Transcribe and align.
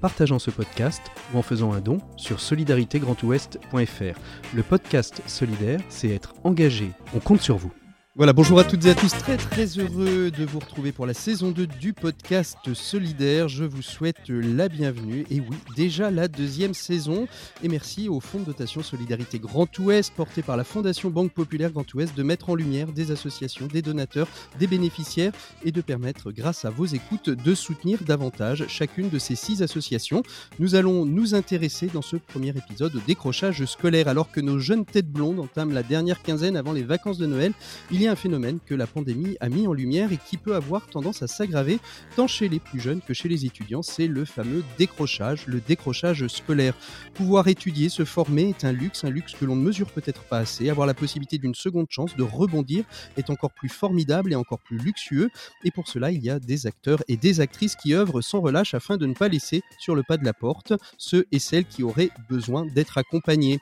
partageant 0.00 0.38
ce 0.38 0.50
podcast 0.50 1.02
ou 1.32 1.38
en 1.38 1.42
faisant 1.42 1.72
un 1.72 1.80
don 1.80 1.98
sur 2.16 2.40
solidaritégrandouest.fr. 2.40 4.18
Le 4.54 4.62
podcast 4.62 5.22
solidaire, 5.26 5.80
c'est 5.88 6.08
être 6.08 6.34
engagé. 6.44 6.90
On 7.14 7.20
compte 7.20 7.40
sur 7.40 7.56
vous. 7.56 7.72
Voilà, 8.20 8.34
bonjour 8.34 8.58
à 8.58 8.64
toutes 8.64 8.84
et 8.84 8.90
à 8.90 8.94
tous, 8.94 9.12
très 9.12 9.38
très 9.38 9.64
heureux 9.78 10.30
de 10.30 10.44
vous 10.44 10.58
retrouver 10.58 10.92
pour 10.92 11.06
la 11.06 11.14
saison 11.14 11.52
2 11.52 11.66
du 11.66 11.94
podcast 11.94 12.58
Solidaire. 12.74 13.48
Je 13.48 13.64
vous 13.64 13.80
souhaite 13.80 14.28
la 14.28 14.68
bienvenue, 14.68 15.24
et 15.30 15.40
oui, 15.40 15.56
déjà 15.74 16.10
la 16.10 16.28
deuxième 16.28 16.74
saison. 16.74 17.26
Et 17.64 17.68
merci 17.68 18.10
au 18.10 18.20
Fonds 18.20 18.40
de 18.40 18.44
dotation 18.44 18.82
Solidarité 18.82 19.38
Grand 19.38 19.66
Ouest, 19.78 20.12
porté 20.14 20.42
par 20.42 20.58
la 20.58 20.64
Fondation 20.64 21.08
Banque 21.08 21.32
Populaire 21.32 21.70
Grand 21.70 21.94
Ouest, 21.94 22.14
de 22.14 22.22
mettre 22.22 22.50
en 22.50 22.54
lumière 22.54 22.88
des 22.92 23.10
associations, 23.10 23.68
des 23.68 23.80
donateurs, 23.80 24.28
des 24.58 24.66
bénéficiaires, 24.66 25.32
et 25.64 25.72
de 25.72 25.80
permettre, 25.80 26.30
grâce 26.30 26.66
à 26.66 26.70
vos 26.70 26.84
écoutes, 26.84 27.30
de 27.30 27.54
soutenir 27.54 28.00
davantage 28.02 28.66
chacune 28.68 29.08
de 29.08 29.18
ces 29.18 29.34
six 29.34 29.62
associations. 29.62 30.22
Nous 30.58 30.74
allons 30.74 31.06
nous 31.06 31.34
intéresser 31.34 31.86
dans 31.86 32.02
ce 32.02 32.16
premier 32.16 32.50
épisode 32.50 32.94
au 32.96 33.00
décrochage 33.06 33.64
scolaire, 33.64 34.08
alors 34.08 34.30
que 34.30 34.42
nos 34.42 34.58
jeunes 34.58 34.84
têtes 34.84 35.10
blondes 35.10 35.40
entament 35.40 35.72
la 35.72 35.82
dernière 35.82 36.20
quinzaine 36.20 36.58
avant 36.58 36.74
les 36.74 36.82
vacances 36.82 37.16
de 37.16 37.24
Noël. 37.24 37.54
Il 37.90 38.02
y 38.02 38.08
a 38.08 38.09
un 38.10 38.16
phénomène 38.16 38.58
que 38.66 38.74
la 38.74 38.86
pandémie 38.86 39.36
a 39.40 39.48
mis 39.48 39.66
en 39.66 39.72
lumière 39.72 40.12
et 40.12 40.18
qui 40.18 40.36
peut 40.36 40.54
avoir 40.54 40.86
tendance 40.86 41.22
à 41.22 41.26
s'aggraver 41.26 41.78
tant 42.16 42.26
chez 42.26 42.48
les 42.48 42.58
plus 42.58 42.80
jeunes 42.80 43.00
que 43.00 43.14
chez 43.14 43.28
les 43.28 43.46
étudiants, 43.46 43.82
c'est 43.82 44.06
le 44.06 44.24
fameux 44.24 44.64
décrochage, 44.78 45.46
le 45.46 45.60
décrochage 45.60 46.26
scolaire. 46.26 46.74
Pouvoir 47.14 47.48
étudier, 47.48 47.88
se 47.88 48.04
former 48.04 48.50
est 48.50 48.64
un 48.64 48.72
luxe, 48.72 49.04
un 49.04 49.10
luxe 49.10 49.34
que 49.34 49.44
l'on 49.44 49.56
ne 49.56 49.62
mesure 49.62 49.90
peut-être 49.90 50.24
pas 50.24 50.38
assez. 50.38 50.68
Avoir 50.68 50.86
la 50.86 50.94
possibilité 50.94 51.38
d'une 51.38 51.54
seconde 51.54 51.86
chance 51.88 52.16
de 52.16 52.22
rebondir 52.22 52.84
est 53.16 53.30
encore 53.30 53.52
plus 53.52 53.68
formidable 53.68 54.32
et 54.32 54.36
encore 54.36 54.60
plus 54.60 54.78
luxueux. 54.78 55.30
Et 55.64 55.70
pour 55.70 55.88
cela, 55.88 56.10
il 56.10 56.22
y 56.24 56.30
a 56.30 56.38
des 56.38 56.66
acteurs 56.66 57.02
et 57.08 57.16
des 57.16 57.40
actrices 57.40 57.76
qui 57.76 57.94
œuvrent 57.94 58.22
sans 58.22 58.40
relâche 58.40 58.74
afin 58.74 58.96
de 58.96 59.06
ne 59.06 59.14
pas 59.14 59.28
laisser 59.28 59.62
sur 59.78 59.94
le 59.94 60.02
pas 60.02 60.16
de 60.16 60.24
la 60.24 60.32
porte 60.32 60.72
ceux 60.98 61.26
et 61.32 61.38
celles 61.38 61.66
qui 61.66 61.82
auraient 61.82 62.10
besoin 62.28 62.66
d'être 62.66 62.98
accompagnés. 62.98 63.60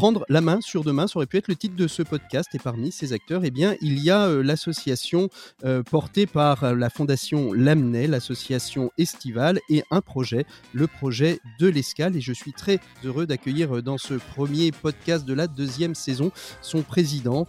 Prendre 0.00 0.24
la 0.30 0.40
main 0.40 0.62
sur 0.62 0.82
demain, 0.82 1.06
ça 1.06 1.18
aurait 1.18 1.26
pu 1.26 1.36
être 1.36 1.48
le 1.48 1.56
titre 1.56 1.76
de 1.76 1.86
ce 1.86 2.02
podcast. 2.02 2.48
Et 2.54 2.58
parmi 2.58 2.90
ces 2.90 3.12
acteurs, 3.12 3.42
eh 3.44 3.50
bien, 3.50 3.74
il 3.82 3.98
y 3.98 4.08
a 4.08 4.28
euh, 4.28 4.42
l'association 4.42 5.28
euh, 5.62 5.82
portée 5.82 6.26
par 6.26 6.64
euh, 6.64 6.74
la 6.74 6.88
fondation 6.88 7.52
Lamnay, 7.52 8.06
l'association 8.06 8.92
estivale, 8.96 9.60
et 9.68 9.84
un 9.90 10.00
projet, 10.00 10.46
le 10.72 10.86
projet 10.86 11.38
de 11.58 11.68
l'Escale. 11.68 12.16
Et 12.16 12.22
je 12.22 12.32
suis 12.32 12.54
très 12.54 12.80
heureux 13.04 13.26
d'accueillir 13.26 13.82
dans 13.82 13.98
ce 13.98 14.14
premier 14.14 14.72
podcast 14.72 15.26
de 15.26 15.34
la 15.34 15.46
deuxième 15.46 15.94
saison 15.94 16.32
son 16.62 16.80
président, 16.80 17.46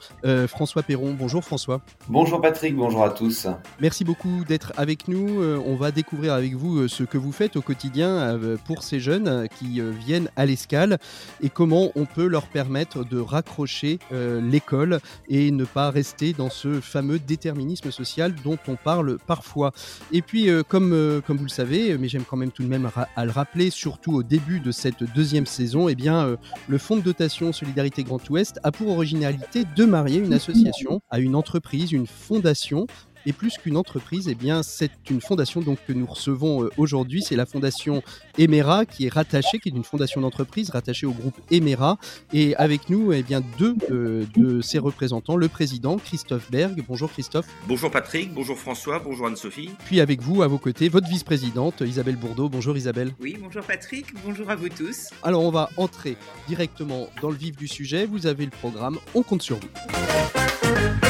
François 0.48 0.84
Perron. 0.84 1.16
Bonjour 1.18 1.46
François. 1.46 1.80
Bonjour 2.10 2.42
Patrick, 2.42 2.76
bonjour 2.76 3.06
à 3.06 3.12
tous. 3.12 3.48
Merci 3.80 4.04
beaucoup 4.04 4.44
d'être 4.46 4.74
avec 4.76 5.08
nous. 5.08 5.42
on 5.42 5.76
va 5.78 5.92
découvrir 5.92 6.34
avec 6.34 6.56
vous 6.56 6.90
ce 6.90 7.04
que 7.04 7.18
vous 7.18 7.32
faites 7.32 7.56
au 7.56 7.62
quotidien 7.62 8.38
pour 8.66 8.84
ces 8.84 9.00
jeunes 9.00 9.48
qui 9.58 9.80
viennent 10.06 10.30
à 10.36 10.46
l'Escale 10.46 10.98
et 11.42 11.50
comment 11.50 11.92
on 11.96 12.06
peut 12.06 12.28
leur 12.28 12.41
permettre 12.48 13.04
de 13.04 13.20
raccrocher 13.20 14.00
euh, 14.12 14.42
l'école 14.42 15.00
et 15.30 15.52
ne 15.52 15.66
pas 15.66 15.90
rester 15.90 16.34
dans 16.34 16.50
ce 16.50 16.82
fameux 16.82 17.20
déterminisme 17.20 17.92
social 17.92 18.34
dont 18.44 18.58
on 18.68 18.76
parle 18.76 19.18
parfois. 19.28 19.72
Et 20.12 20.22
puis, 20.22 20.50
euh, 20.50 20.64
comme, 20.64 20.94
euh, 20.94 21.22
comme 21.22 21.38
vous 21.38 21.46
le 21.46 21.50
savez, 21.50 21.98
mais 21.98 22.08
j'aime 22.08 22.24
quand 22.24 22.38
même 22.38 22.52
tout 22.52 22.64
de 22.64 22.68
même 22.68 22.90
à 23.16 23.26
le 23.26 23.32
rappeler, 23.32 23.70
surtout 23.70 24.14
au 24.14 24.24
début 24.24 24.60
de 24.60 24.72
cette 24.72 25.04
deuxième 25.16 25.46
saison, 25.46 25.90
eh 25.90 25.96
bien, 25.96 26.38
le 26.68 26.78
Fonds 26.78 26.98
de 26.98 27.02
dotation 27.02 27.54
Solidarité 27.54 28.04
Grand 28.04 28.30
Ouest 28.30 28.60
a 28.64 28.72
pour 28.72 28.90
originalité 28.90 29.66
de 29.76 29.86
marier 29.86 30.20
une 30.20 30.34
association 30.34 31.02
à 31.10 31.20
une 31.20 31.36
entreprise, 31.36 31.92
une 31.92 32.08
fondation 32.08 32.88
et 33.26 33.34
plus 33.34 33.58
qu'une 33.58 33.78
entreprise, 33.78 34.28
eh 34.28 34.36
bien, 34.36 34.64
c'est 34.64 34.92
une 35.10 35.22
fondation 35.22 35.62
donc, 35.62 35.80
que 35.88 35.94
nous 35.94 36.06
recevons 36.06 36.64
euh, 36.64 36.70
aujourd'hui. 36.78 37.22
C'est 37.22 37.36
la 37.36 37.46
fondation 37.46 38.02
Emera 38.38 38.86
qui 38.86 39.06
est 39.06 39.10
rattachée, 39.10 39.60
qui 39.60 39.70
est 39.70 39.74
une 39.74 39.84
fondation 39.84 40.22
d'entreprise 40.22 40.70
rattachée 40.70 41.06
au 41.06 41.12
groupe 41.12 41.36
Emera. 41.50 41.98
Et 42.34 42.56
avec 42.56 42.90
nous, 42.90 43.12
eh 43.14 43.24
bien, 43.24 43.42
deux 43.58 43.76
euh, 43.90 44.26
de 44.36 44.62
ses 44.62 44.80
représentants, 44.80 45.36
le 45.36 45.48
président 45.48 45.98
Christophe 45.98 46.50
Berg. 46.52 46.84
Bonjour 46.88 47.12
Christophe. 47.12 47.48
Bonjour 47.68 47.92
Patrick, 47.92 48.34
bonjour 48.34 48.58
François, 48.58 49.00
bonjour 49.00 49.28
Anne-Sophie. 49.28 49.72
Puis 49.86 50.02
avec 50.02 50.22
vous, 50.22 50.42
à 50.42 50.48
vos 50.48 50.58
côtés, 50.58 50.90
votre 50.90 51.08
vice-présidente 51.08 51.82
Isabelle 51.82 52.16
Bourdeau. 52.16 52.50
Bonjour 52.50 52.76
Isabelle. 52.78 53.12
Oui, 53.20 53.38
bonjour 53.40 53.64
Patrick, 53.64 54.08
bonjour 54.26 54.50
à 54.50 54.56
vous 54.56 54.70
tous. 54.70 55.10
Alors 55.24 55.44
on 55.44 55.52
va 55.52 55.70
entrer 55.78 56.18
directement 56.48 57.08
dans 57.22 57.30
le 57.30 57.38
vif 57.38 57.56
du 57.56 57.68
sujet. 57.68 58.06
Vous 58.06 58.28
avez 58.28 58.46
le 58.46 58.52
programme, 58.52 58.98
on 59.14 59.24
compte 59.24 59.42
sur 59.42 59.58
vous. 59.58 61.01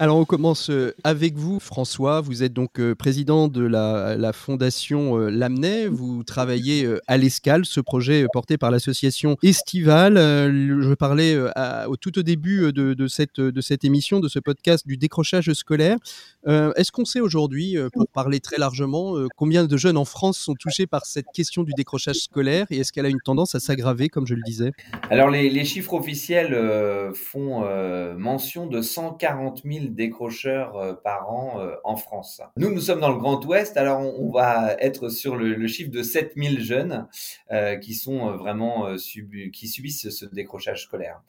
Alors 0.00 0.16
on 0.16 0.24
commence 0.24 0.70
euh, 0.70 0.94
avec 1.02 1.34
vous, 1.34 1.58
François. 1.58 2.20
Vous 2.20 2.44
êtes 2.44 2.52
donc 2.52 2.78
euh, 2.78 2.94
président 2.94 3.48
de 3.48 3.64
la, 3.64 4.32
fondation 4.32 5.18
euh, 5.18 5.28
Lamnay. 5.28 5.88
Vous 5.88 6.22
travaillez 6.22 6.88
à 7.08 7.16
l'Escale, 7.16 7.64
ce 7.64 7.80
projet 7.80 8.24
porté 8.32 8.58
par 8.58 8.70
l'association 8.70 9.36
Estivale. 9.42 10.14
Je 10.16 10.94
parlais 10.94 11.36
au 11.86 11.96
tout 11.96 12.16
au 12.16 12.22
début 12.22 12.72
de, 12.72 13.06
cette, 13.08 13.84
émission, 13.84 14.20
de 14.20 14.28
ce 14.28 14.38
podcast 14.38 14.86
du 14.86 14.96
décrochage 14.96 15.52
scolaire. 15.52 15.96
Est-ce 16.46 16.92
qu'on 16.92 17.04
sait 17.04 17.20
aujourd'hui, 17.20 17.76
pour 17.92 18.06
parler 18.08 18.38
très 18.38 18.58
largement, 18.58 19.14
combien 19.36 19.64
de 19.64 19.76
jeunes 19.76 19.96
en 19.96 20.04
France 20.04 20.38
sont 20.38 20.54
touchés 20.54 20.86
par 20.86 21.06
cette 21.06 21.26
question 21.34 21.62
du 21.62 21.72
décrochage 21.72 22.16
scolaire 22.16 22.66
et 22.70 22.78
est-ce 22.78 22.92
qu'elle 22.92 23.06
a 23.06 23.10
une 23.10 23.20
tendance 23.24 23.54
à 23.54 23.60
s'aggraver, 23.60 24.08
comme 24.08 24.26
je 24.26 24.34
le 24.34 24.42
disais? 24.42 24.72
Alors 25.10 25.30
les, 25.30 25.64
chiffres 25.64 25.94
officiels 25.94 26.56
font 27.14 27.64
mention 28.16 28.66
de 28.66 28.80
140 28.80 29.62
000 29.64 29.87
décrocheurs 29.88 30.76
euh, 30.76 30.92
par 30.94 31.30
an 31.30 31.60
euh, 31.60 31.74
en 31.84 31.96
France. 31.96 32.40
Nous, 32.56 32.70
nous 32.70 32.80
sommes 32.80 33.00
dans 33.00 33.10
le 33.10 33.18
Grand 33.18 33.44
Ouest, 33.44 33.76
alors 33.76 34.00
on, 34.00 34.30
va 34.30 34.74
être 34.78 35.08
sur 35.08 35.36
le, 35.36 35.66
chiffre 35.66 35.90
de 35.90 36.02
7000 36.02 36.60
jeunes 36.60 37.08
euh, 37.50 37.76
qui 37.76 37.94
sont 37.94 38.36
vraiment 38.36 38.94
qui 38.96 39.68
subissent 39.68 40.10
ce 40.10 40.24
décrochage 40.26 40.84
scolaire. 40.84 41.20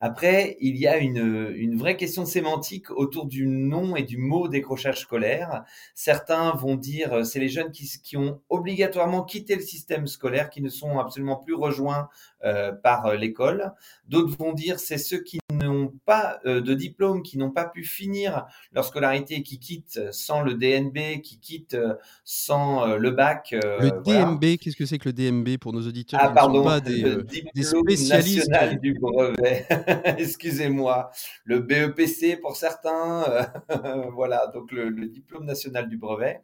Après, 0.00 0.58
il 0.60 0.76
y 0.76 0.86
a 0.86 0.98
une, 0.98 1.76
vraie 1.76 1.96
question 1.96 2.26
sémantique 2.26 2.90
autour 2.90 3.26
du 3.26 3.46
nom 3.46 3.96
et 3.96 4.02
du 4.02 4.18
mot 4.18 4.48
décrochage 4.48 5.00
scolaire. 5.00 5.64
Certains 5.94 6.52
vont 6.54 6.76
dire 6.76 7.24
c'est 7.24 7.40
les 7.40 7.48
jeunes 7.48 7.70
qui, 7.70 8.16
ont 8.16 8.40
obligatoirement 8.50 9.22
quitté 9.22 9.54
le 9.54 9.62
système 9.62 10.06
scolaire, 10.06 10.50
qui 10.50 10.60
ne 10.60 10.68
sont 10.68 10.98
absolument 10.98 11.36
plus 11.36 11.54
rejoints 11.54 12.08
euh, 12.44 12.72
par 12.72 13.14
l'école. 13.14 13.72
D'autres 14.06 14.36
vont 14.36 14.52
dire 14.52 14.78
c'est 14.78 14.98
ceux 14.98 15.22
qui 15.22 15.38
n'ont 15.50 15.94
pas 16.04 16.40
euh, 16.44 16.60
de 16.60 16.74
diplôme, 16.74 17.22
qui 17.22 17.38
n'ont 17.38 17.50
pas 17.50 17.64
pu 17.64 17.84
finir 17.84 18.44
leur 18.72 18.84
scolarité, 18.84 19.42
qui 19.42 19.58
quittent 19.58 20.12
sans 20.12 20.42
le 20.42 20.52
DNB, 20.52 21.22
qui 21.22 21.40
quittent 21.40 21.72
euh, 21.72 21.94
sans 22.22 22.96
le 22.96 23.10
bac. 23.12 23.52
le 23.52 24.02
DNB, 24.02 24.58
qu'est-ce 24.58 24.76
que 24.76 24.84
c'est 24.84 24.98
que 24.98 25.08
le 25.08 25.14
DNB 25.14 25.56
pour 25.58 25.72
nos 25.72 25.86
auditeurs 25.86 26.20
ah, 26.22 26.28
pardon, 26.28 26.58
sont 26.58 26.64
pas 26.64 26.80
des, 26.80 27.16
des 27.54 27.62
spécialistes 27.62 28.50
national 28.50 28.78
du 28.78 28.92
brevet. 28.92 29.66
Excusez-moi. 30.18 31.10
Le 31.44 31.60
BEPC 31.60 32.38
pour 32.42 32.56
certains, 32.56 33.24
voilà. 34.12 34.48
Donc 34.48 34.70
le, 34.70 34.90
le, 34.90 35.06
diplôme 35.06 35.46
national 35.46 35.88
du 35.88 35.96
brevet. 35.96 36.42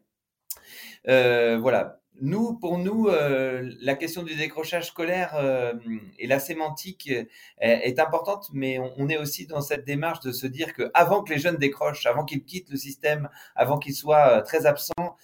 voilà 1.05 2.00
nous, 2.21 2.55
pour 2.55 2.79
nous, 2.79 3.09
euh, 3.09 3.73
la 3.81 3.95
question 3.95 4.23
du 4.23 4.35
décrochage 4.35 4.89
scolaire 4.89 5.35
euh, 5.37 5.73
et 6.19 6.27
la 6.27 6.39
sémantique 6.39 7.11
euh, 7.11 7.25
est, 7.59 7.99
importante, 7.99 8.49
mais 8.53 8.79
on, 8.99 9.09
est 9.09 9.17
aussi 9.17 9.47
dans 9.47 9.63
cette 9.63 9.87
démarche 9.87 10.21
de 10.21 10.33
se 10.33 10.47
dire 10.47 10.75
que 10.75 10.91
avant 10.93 11.23
que 11.23 11.33
les 11.33 11.39
jeunes 11.39 11.57
décrochent, 11.57 12.05
avant 12.07 12.25
qu'ils 12.25 12.45
quittent 12.45 12.71
le 12.71 12.77
système, 12.77 13.31
avant 13.57 13.79
qu'ils 13.79 13.95
soient 13.95 14.43
très 14.43 14.67
absents, 14.67 15.17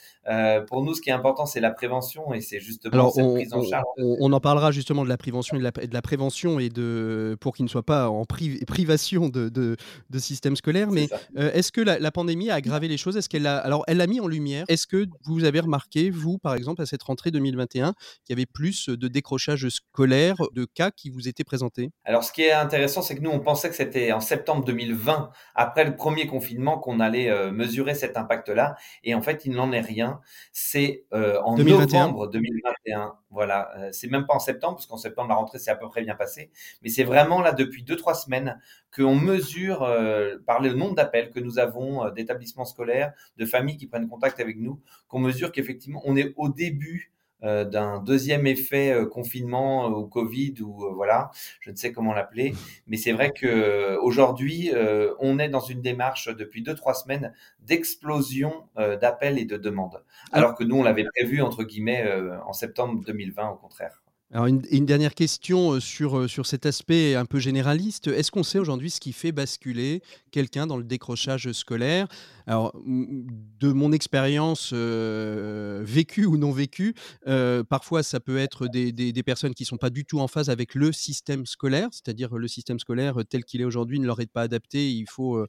pour 0.67 0.83
nous, 0.85 0.95
ce 0.95 1.01
qui 1.01 1.11
est 1.11 1.15
important, 1.15 1.47
c'est 1.47 1.61
la 1.61 1.71
prévention 1.71 2.35
et 2.35 2.41
c'est 2.41 2.61
justement 2.61 3.11
cette 3.11 3.33
prise 3.33 3.53
en 3.55 3.63
charge. 3.63 3.85
On, 3.97 4.33
en 4.33 4.41
parlera 4.41 4.71
justement 4.71 5.05
de 5.05 5.09
la 5.09 5.17
prévention 5.17 5.57
et 5.57 5.61
de 5.61 5.95
la, 5.95 6.03
prévention 6.03 6.59
et 6.59 6.69
de 6.69 7.37
pour 7.41 7.55
qu'ils 7.55 7.65
ne 7.65 7.71
soient 7.71 7.83
pas 7.85 8.09
en 8.09 8.25
privation 8.25 9.29
de, 9.29 9.49
de, 9.49 10.19
système 10.19 10.57
scolaire. 10.57 10.91
Mais 10.91 11.09
est-ce 11.37 11.73
que 11.73 11.81
la, 11.81 11.99
la, 11.99 12.11
pandémie 12.11 12.51
a 12.51 12.55
aggravé 12.55 12.89
les 12.89 12.97
choses? 12.97 13.17
Est-ce 13.17 13.29
qu'elle 13.29 13.47
a 13.47 13.57
alors 13.57 13.85
elle 13.87 13.99
l'a 13.99 14.07
mis 14.07 14.21
en 14.21 14.27
lumière 14.27 14.65
Est-ce 14.69 14.87
que 14.87 15.07
vous 15.25 15.45
avez 15.45 15.61
remarqué, 15.61 16.11
vous, 16.11 16.39
par 16.39 16.55
exemple, 16.55 16.67
exemple, 16.67 16.83
à 16.83 16.87
cette 16.87 17.03
rentrée 17.05 17.31
2021, 17.31 17.95
qu'il 18.25 18.31
y 18.31 18.33
avait 18.33 18.47
plus 18.47 18.89
de 18.89 19.07
décrochage 19.07 19.69
scolaire, 19.69 20.37
de 20.53 20.65
cas 20.65 20.91
qui 20.91 21.11
vous 21.11 21.29
étaient 21.29 21.45
présentés? 21.45 21.91
Alors, 22.05 22.25
ce 22.25 22.33
qui 22.33 22.43
est 22.43 22.53
intéressant, 22.53 23.03
c'est 23.03 23.15
que 23.15 23.21
nous, 23.21 23.31
on 23.31 23.39
pensait 23.39 23.69
que 23.69 23.77
c'était 23.77 24.11
en 24.11 24.19
septembre 24.19 24.65
2020, 24.65 25.31
après 25.55 25.85
le 25.85 25.95
premier 25.95 26.27
confinement, 26.27 26.79
qu'on 26.79 26.99
allait 26.99 27.31
euh, 27.31 27.53
mesurer 27.53 27.95
cet 27.95 28.17
impact-là. 28.17 28.75
Et 29.05 29.15
en 29.15 29.23
fait, 29.23 29.45
il 29.45 29.53
n'en 29.53 29.71
est 29.71 29.81
rien. 29.81 30.16
C'est 30.53 31.05
euh, 31.13 31.41
en 31.43 31.57
novembre 31.57 32.29
2021. 32.29 33.15
Voilà, 33.31 33.71
euh, 33.77 33.89
c'est 33.93 34.09
même 34.09 34.27
pas 34.27 34.35
en 34.35 34.39
septembre, 34.39 34.77
parce 34.77 34.87
qu'en 34.87 34.97
septembre, 34.97 35.29
la 35.29 35.35
rentrée 35.35 35.59
s'est 35.59 35.71
à 35.71 35.77
peu 35.77 35.89
près 35.89 36.03
bien 36.03 36.15
passée. 36.15 36.51
Mais 36.83 36.89
c'est 36.89 37.05
vraiment 37.05 37.41
là, 37.41 37.53
depuis 37.53 37.83
deux, 37.83 37.97
trois 37.97 38.15
semaines, 38.15 38.61
qu'on 38.95 39.15
mesure 39.15 39.81
par 40.47 40.63
le 40.63 40.73
nombre 40.73 40.95
d'appels 40.95 41.31
que 41.31 41.41
nous 41.41 41.59
avons 41.59 42.11
d'établissements 42.11 42.65
scolaires, 42.65 43.13
de 43.37 43.45
familles 43.45 43.77
qui 43.77 43.87
prennent 43.87 44.09
contact 44.09 44.41
avec 44.41 44.59
nous, 44.59 44.81
qu'on 45.09 45.19
mesure 45.19 45.53
qu'effectivement, 45.53 46.01
on 46.05 46.17
est 46.17 46.33
au 46.37 46.49
début 46.49 47.13
euh, 47.16 47.16
d'un 47.47 48.01
deuxième 48.01 48.47
effet 48.47 48.93
euh, 48.93 49.07
confinement 49.07 49.89
ou 49.89 50.07
Covid 50.07 50.55
ou 50.63 50.85
euh, 50.85 50.93
voilà, 50.95 51.31
je 51.61 51.71
ne 51.71 51.77
sais 51.77 51.93
comment 51.93 52.13
l'appeler, 52.13 52.55
mais 52.87 52.97
c'est 52.97 53.13
vrai 53.13 53.33
que 53.33 53.97
aujourd'hui 53.99 54.71
on 55.19 55.39
est 55.39 55.49
dans 55.49 55.61
une 55.61 55.83
démarche 55.83 56.29
depuis 56.29 56.63
deux 56.63 56.75
trois 56.75 56.95
semaines 56.95 57.33
d'explosion 57.61 58.65
d'appels 58.77 59.39
et 59.39 59.45
de 59.45 59.57
demandes, 59.57 60.03
alors 60.33 60.55
que 60.55 60.65
nous 60.65 60.77
on 60.77 60.83
l'avait 60.83 61.05
prévu 61.05 61.43
entre 61.43 61.65
guillemets 61.65 62.05
en 62.47 62.53
septembre 62.53 63.03
2020 63.05 63.51
au 63.51 63.57
contraire. 63.57 64.06
Alors 64.33 64.47
une, 64.47 64.87
dernière 64.87 65.15
question 65.15 65.79
sur, 65.79 66.29
sur 66.29 66.47
cet 66.47 66.67
aspect 66.67 67.15
un 67.15 67.27
peu 67.27 67.39
généraliste. 67.39 68.09
Est-ce 68.09 68.33
qu'on 68.33 68.43
sait 68.43 68.59
aujourd'hui 68.59 68.91
ce 68.91 68.99
qui 68.99 69.13
fait 69.13 69.31
basculer 69.31 70.03
quelqu'un 70.33 70.67
dans 70.67 70.77
le 70.77 70.83
décrochage 70.83 71.53
scolaire? 71.53 72.09
Alors 72.49 72.77
de 72.85 73.73
mon 73.73 73.93
expérience 73.93 74.73
vécue 74.73 76.27
ou 76.27 76.37
non 76.37 76.51
vécue, 76.51 76.95
parfois 77.69 78.03
ça 78.03 78.19
peut 78.19 78.37
être 78.37 78.67
des, 78.67 78.91
des, 78.93 79.23
personnes 79.23 79.55
qui 79.55 79.63
ne 79.63 79.69
sont 79.69 79.77
pas 79.77 79.91
du 79.91 80.05
tout 80.05 80.19
en 80.19 80.27
phase 80.29 80.51
avec 80.51 80.75
le 80.75 80.91
système 80.93 81.47
scolaire, 81.47 81.89
c'est-à-dire 81.93 82.37
le 82.37 82.49
système 82.49 82.81
scolaire 82.81 83.19
tel 83.29 83.45
qu'il 83.45 83.61
est 83.61 83.65
aujourd'hui 83.65 84.01
ne 84.01 84.07
leur 84.07 84.21
est 84.21 84.31
pas 84.31 84.43
adapté. 84.43 84.91
Il 84.91 85.07
faut, 85.09 85.45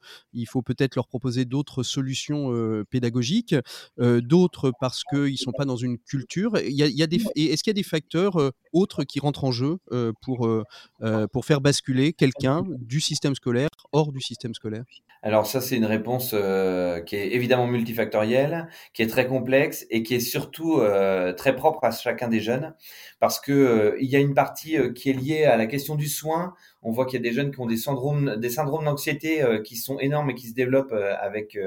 faut 0.47 0.62
peut-être 0.62 0.95
leur 0.95 1.07
proposer 1.07 1.45
d'autres 1.45 1.81
solutions 1.81 2.51
pédagogiques, 2.91 3.56
d'autres 3.97 4.71
parce 4.80 5.03
qu'ils 5.03 5.31
ne 5.31 5.38
sont 5.38 5.51
pas 5.51 5.65
dans 5.65 5.77
une 5.77 5.97
culture. 5.97 6.57
Y 6.59 6.83
a, 6.83 6.85
est-ce 6.85 7.63
qu'il 7.63 7.71
y 7.71 7.71
a 7.71 7.73
des 7.73 7.83
facteurs 7.83 8.53
autres 8.74 9.04
qui 9.04 9.19
rentrent 9.19 9.44
en 9.44 9.52
jeu 9.52 9.78
pour, 10.22 10.50
pour 11.31 11.46
faire 11.46 11.62
basculer 11.62 12.14
quelqu'un 12.14 12.64
du 12.68 13.00
système 13.00 13.36
scolaire 13.36 13.69
hors 13.92 14.12
du 14.12 14.22
système 14.22 14.54
scolaire? 14.54 14.84
Alors 15.24 15.48
ça, 15.48 15.62
c'est 15.62 15.75
une 15.75 15.86
réponse 15.86 16.30
qui 17.06 17.16
est 17.16 17.34
évidemment 17.34 17.68
multifactorielle, 17.68 18.69
qui 18.94 19.02
est 19.02 19.08
très 19.08 19.28
complexe 19.28 19.86
et 19.90 20.04
qui 20.04 20.14
est 20.14 20.19
surtout 20.19 20.80
très 21.36 21.56
propre 21.56 21.84
à 21.84 21.92
chacun 21.92 22.28
des 22.28 22.40
jeunes, 22.40 22.75
parce 23.19 23.40
que 23.40 23.98
il 24.00 24.10
y 24.10 24.16
a 24.16 24.19
une 24.19 24.36
partie 24.36 24.78
qui 24.94 25.10
est 25.10 25.14
liée 25.14 25.44
à 25.46 25.58
la 25.58 25.66
question 25.66 25.96
du 25.96 26.08
soin. 26.08 26.54
On 26.83 26.91
voit 26.91 27.06
qu'il 27.06 27.19
y 27.19 27.27
a 27.27 27.29
des 27.29 27.33
jeunes 27.35 27.51
qui 27.51 27.59
ont 27.59 27.65
des 27.65 27.77
syndromes, 27.77 28.35
des 28.38 28.50
syndromes 28.50 28.85
d'anxiété 28.85 29.44
qui 29.63 29.75
sont 29.75 30.00
énormes 30.00 30.29
et 30.29 30.35
qui 30.35 30.47
se 30.47 30.53
développent 30.53 30.94
avec 30.94 31.57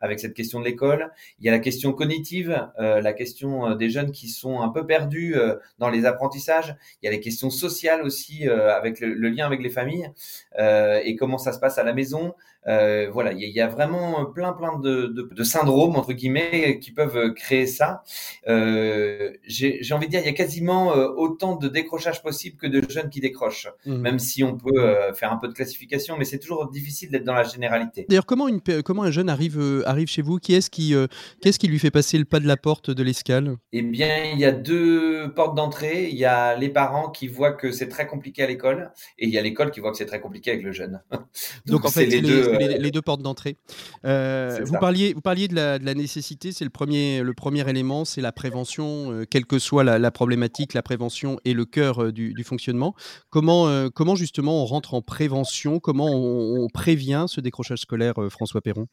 avec 0.00 0.20
cette 0.20 0.34
question 0.34 0.60
de 0.60 0.64
l'école. 0.64 1.10
Il 1.38 1.46
y 1.46 1.48
a 1.48 1.52
la 1.52 1.58
question 1.58 1.92
cognitive, 1.92 2.68
la 2.78 3.12
question 3.12 3.74
des 3.74 3.90
jeunes 3.90 4.12
qui 4.12 4.28
sont 4.28 4.60
un 4.60 4.68
peu 4.68 4.86
perdus 4.86 5.34
dans 5.78 5.88
les 5.88 6.04
apprentissages. 6.04 6.76
Il 7.02 7.06
y 7.06 7.08
a 7.08 7.10
les 7.10 7.20
questions 7.20 7.50
sociales 7.50 8.02
aussi 8.02 8.46
avec 8.48 9.00
le, 9.00 9.28
lien 9.28 9.46
avec 9.46 9.62
les 9.62 9.70
familles 9.70 10.10
et 10.58 11.16
comment 11.16 11.38
ça 11.38 11.52
se 11.52 11.58
passe 11.58 11.78
à 11.78 11.82
la 11.82 11.92
maison. 11.92 12.34
Euh, 12.66 13.08
voilà, 13.10 13.32
il 13.32 13.40
y, 13.40 13.60
a 13.60 13.68
vraiment 13.68 14.26
plein 14.26 14.52
plein 14.52 14.78
de, 14.78 15.06
de, 15.06 15.44
syndromes 15.44 15.96
entre 15.96 16.12
guillemets 16.12 16.78
qui 16.78 16.92
peuvent 16.92 17.32
créer 17.34 17.66
ça. 17.66 18.02
Euh, 18.48 19.32
J'ai 19.44 19.80
envie 19.92 20.06
de 20.06 20.10
dire, 20.10 20.20
il 20.20 20.26
y 20.26 20.28
a 20.28 20.34
quasiment 20.34 20.94
euh, 20.94 21.08
autant 21.08 21.56
de 21.56 21.68
décrochage 21.68 22.22
possible 22.22 22.56
que 22.56 22.66
de 22.66 22.82
jeunes 22.88 23.08
qui 23.08 23.20
décrochent, 23.20 23.68
mmh. 23.86 23.96
même 23.96 24.18
si 24.18 24.44
on 24.44 24.56
peut 24.56 24.78
euh, 24.78 25.12
faire 25.14 25.32
un 25.32 25.36
peu 25.36 25.48
de 25.48 25.54
classification, 25.54 26.16
mais 26.18 26.24
c'est 26.24 26.38
toujours 26.38 26.70
difficile 26.70 27.10
d'être 27.10 27.24
dans 27.24 27.34
la 27.34 27.44
généralité. 27.44 28.06
D'ailleurs, 28.08 28.26
comment, 28.26 28.48
une, 28.48 28.60
comment 28.82 29.04
un 29.04 29.10
jeune 29.10 29.28
arrive, 29.28 29.82
arrive 29.86 30.08
chez 30.08 30.22
vous? 30.22 30.38
Qui 30.38 30.54
est-ce 30.54 30.70
qui, 30.70 30.94
qu'est-ce 31.40 31.58
qui 31.58 31.68
lui 31.68 31.78
fait 31.78 31.90
passer 31.90 32.18
le 32.18 32.24
pas 32.24 32.40
de 32.40 32.46
la 32.46 32.56
porte 32.56 32.90
de 32.90 33.02
l'escale? 33.02 33.56
Eh 33.72 33.82
bien, 33.82 34.32
il 34.32 34.38
y 34.38 34.44
a 34.44 34.52
deux 34.52 35.32
portes 35.34 35.56
d'entrée. 35.56 36.08
Il 36.10 36.16
y 36.16 36.24
a 36.24 36.56
les 36.56 36.68
parents 36.68 37.10
qui 37.10 37.28
voient 37.28 37.52
que 37.52 37.72
c'est 37.72 37.88
très 37.88 38.06
compliqué 38.06 38.42
à 38.42 38.46
l'école, 38.46 38.92
et 39.18 39.26
il 39.26 39.32
y 39.32 39.38
a 39.38 39.42
l'école 39.42 39.70
qui 39.70 39.80
voit 39.80 39.90
que 39.90 39.96
c'est 39.96 40.06
très 40.06 40.20
compliqué 40.20 40.50
avec 40.50 40.62
le 40.62 40.72
jeune. 40.72 41.00
Donc, 41.66 41.84
en 41.84 41.90
fait, 41.90 42.06
les 42.06 42.20
deux 42.20 42.49
les, 42.58 42.90
deux 42.90 43.02
portes 43.02 43.22
d'entrée. 43.22 43.56
Euh, 44.04 44.60
vous, 44.64 44.78
parliez, 44.78 45.12
vous 45.14 45.20
parliez 45.20 45.48
de 45.48 45.54
la, 45.54 45.78
nécessité, 45.78 46.52
c'est 46.52 46.64
le 46.64 46.70
premier, 46.70 47.22
le 47.22 47.34
premier 47.34 47.68
élément, 47.68 48.04
c'est 48.04 48.20
la 48.20 48.32
prévention, 48.32 49.12
euh, 49.12 49.24
quelle 49.28 49.46
que 49.46 49.58
soit 49.58 49.84
la, 49.84 50.10
problématique, 50.10 50.74
la 50.74 50.82
prévention 50.82 51.38
est 51.44 51.52
le 51.52 51.64
cœur 51.64 52.04
euh, 52.04 52.12
du, 52.12 52.34
fonctionnement. 52.44 52.94
Comment, 53.28 53.88
comment 53.90 54.16
justement 54.16 54.62
on 54.62 54.64
rentre 54.64 54.94
en 54.94 55.02
prévention, 55.02 55.78
comment 55.78 56.08
on 56.10 56.68
prévient 56.68 57.26
ce 57.28 57.40
décrochage 57.40 57.80
scolaire, 57.80 58.14
François 58.30 58.60
Perron? 58.60 58.86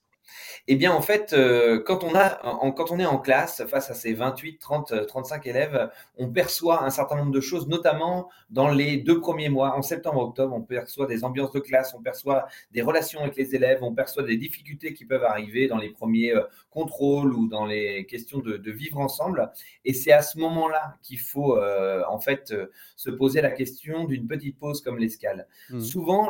Eh 0.67 0.75
bien, 0.75 0.91
en 0.93 1.01
fait, 1.01 1.33
euh, 1.33 1.81
quand, 1.83 2.03
on 2.03 2.13
a, 2.15 2.29
quand 2.71 2.91
on 2.91 2.99
est 2.99 3.05
en 3.05 3.17
classe 3.17 3.63
face 3.67 3.89
à 3.89 3.93
ces 3.93 4.13
28, 4.13 4.59
30, 4.59 5.07
35 5.07 5.45
élèves, 5.47 5.89
on 6.17 6.29
perçoit 6.29 6.83
un 6.83 6.89
certain 6.89 7.15
nombre 7.15 7.31
de 7.31 7.39
choses, 7.39 7.67
notamment 7.67 8.29
dans 8.49 8.69
les 8.69 8.97
deux 8.97 9.19
premiers 9.19 9.49
mois, 9.49 9.75
en 9.77 9.81
septembre, 9.81 10.19
octobre, 10.19 10.53
on 10.53 10.61
perçoit 10.61 11.05
des 11.07 11.23
ambiances 11.23 11.51
de 11.51 11.59
classe, 11.59 11.93
on 11.97 12.01
perçoit 12.01 12.47
des 12.71 12.81
relations 12.81 13.21
avec 13.21 13.35
les 13.37 13.55
élèves, 13.55 13.79
on 13.81 13.93
perçoit 13.93 14.23
des 14.23 14.37
difficultés 14.37 14.93
qui 14.93 15.05
peuvent 15.05 15.23
arriver 15.23 15.67
dans 15.67 15.77
les 15.77 15.89
premiers 15.89 16.33
euh, 16.33 16.43
contrôles 16.69 17.33
ou 17.33 17.47
dans 17.47 17.65
les 17.65 18.05
questions 18.05 18.39
de, 18.39 18.71
vivre 18.71 18.99
ensemble. 18.99 19.51
Et 19.85 19.93
c'est 19.93 20.11
à 20.11 20.21
ce 20.21 20.37
moment-là 20.39 20.95
qu'il 21.01 21.19
faut, 21.19 21.57
euh, 21.57 22.03
en 22.09 22.19
fait, 22.19 22.53
se 22.95 23.09
poser 23.09 23.41
la 23.41 23.51
question 23.51 24.03
d'une 24.03 24.27
petite 24.27 24.59
pause 24.59 24.81
comme 24.81 24.97
l'escale. 24.97 25.47
Mmh. 25.69 25.79
Souvent, 25.79 26.29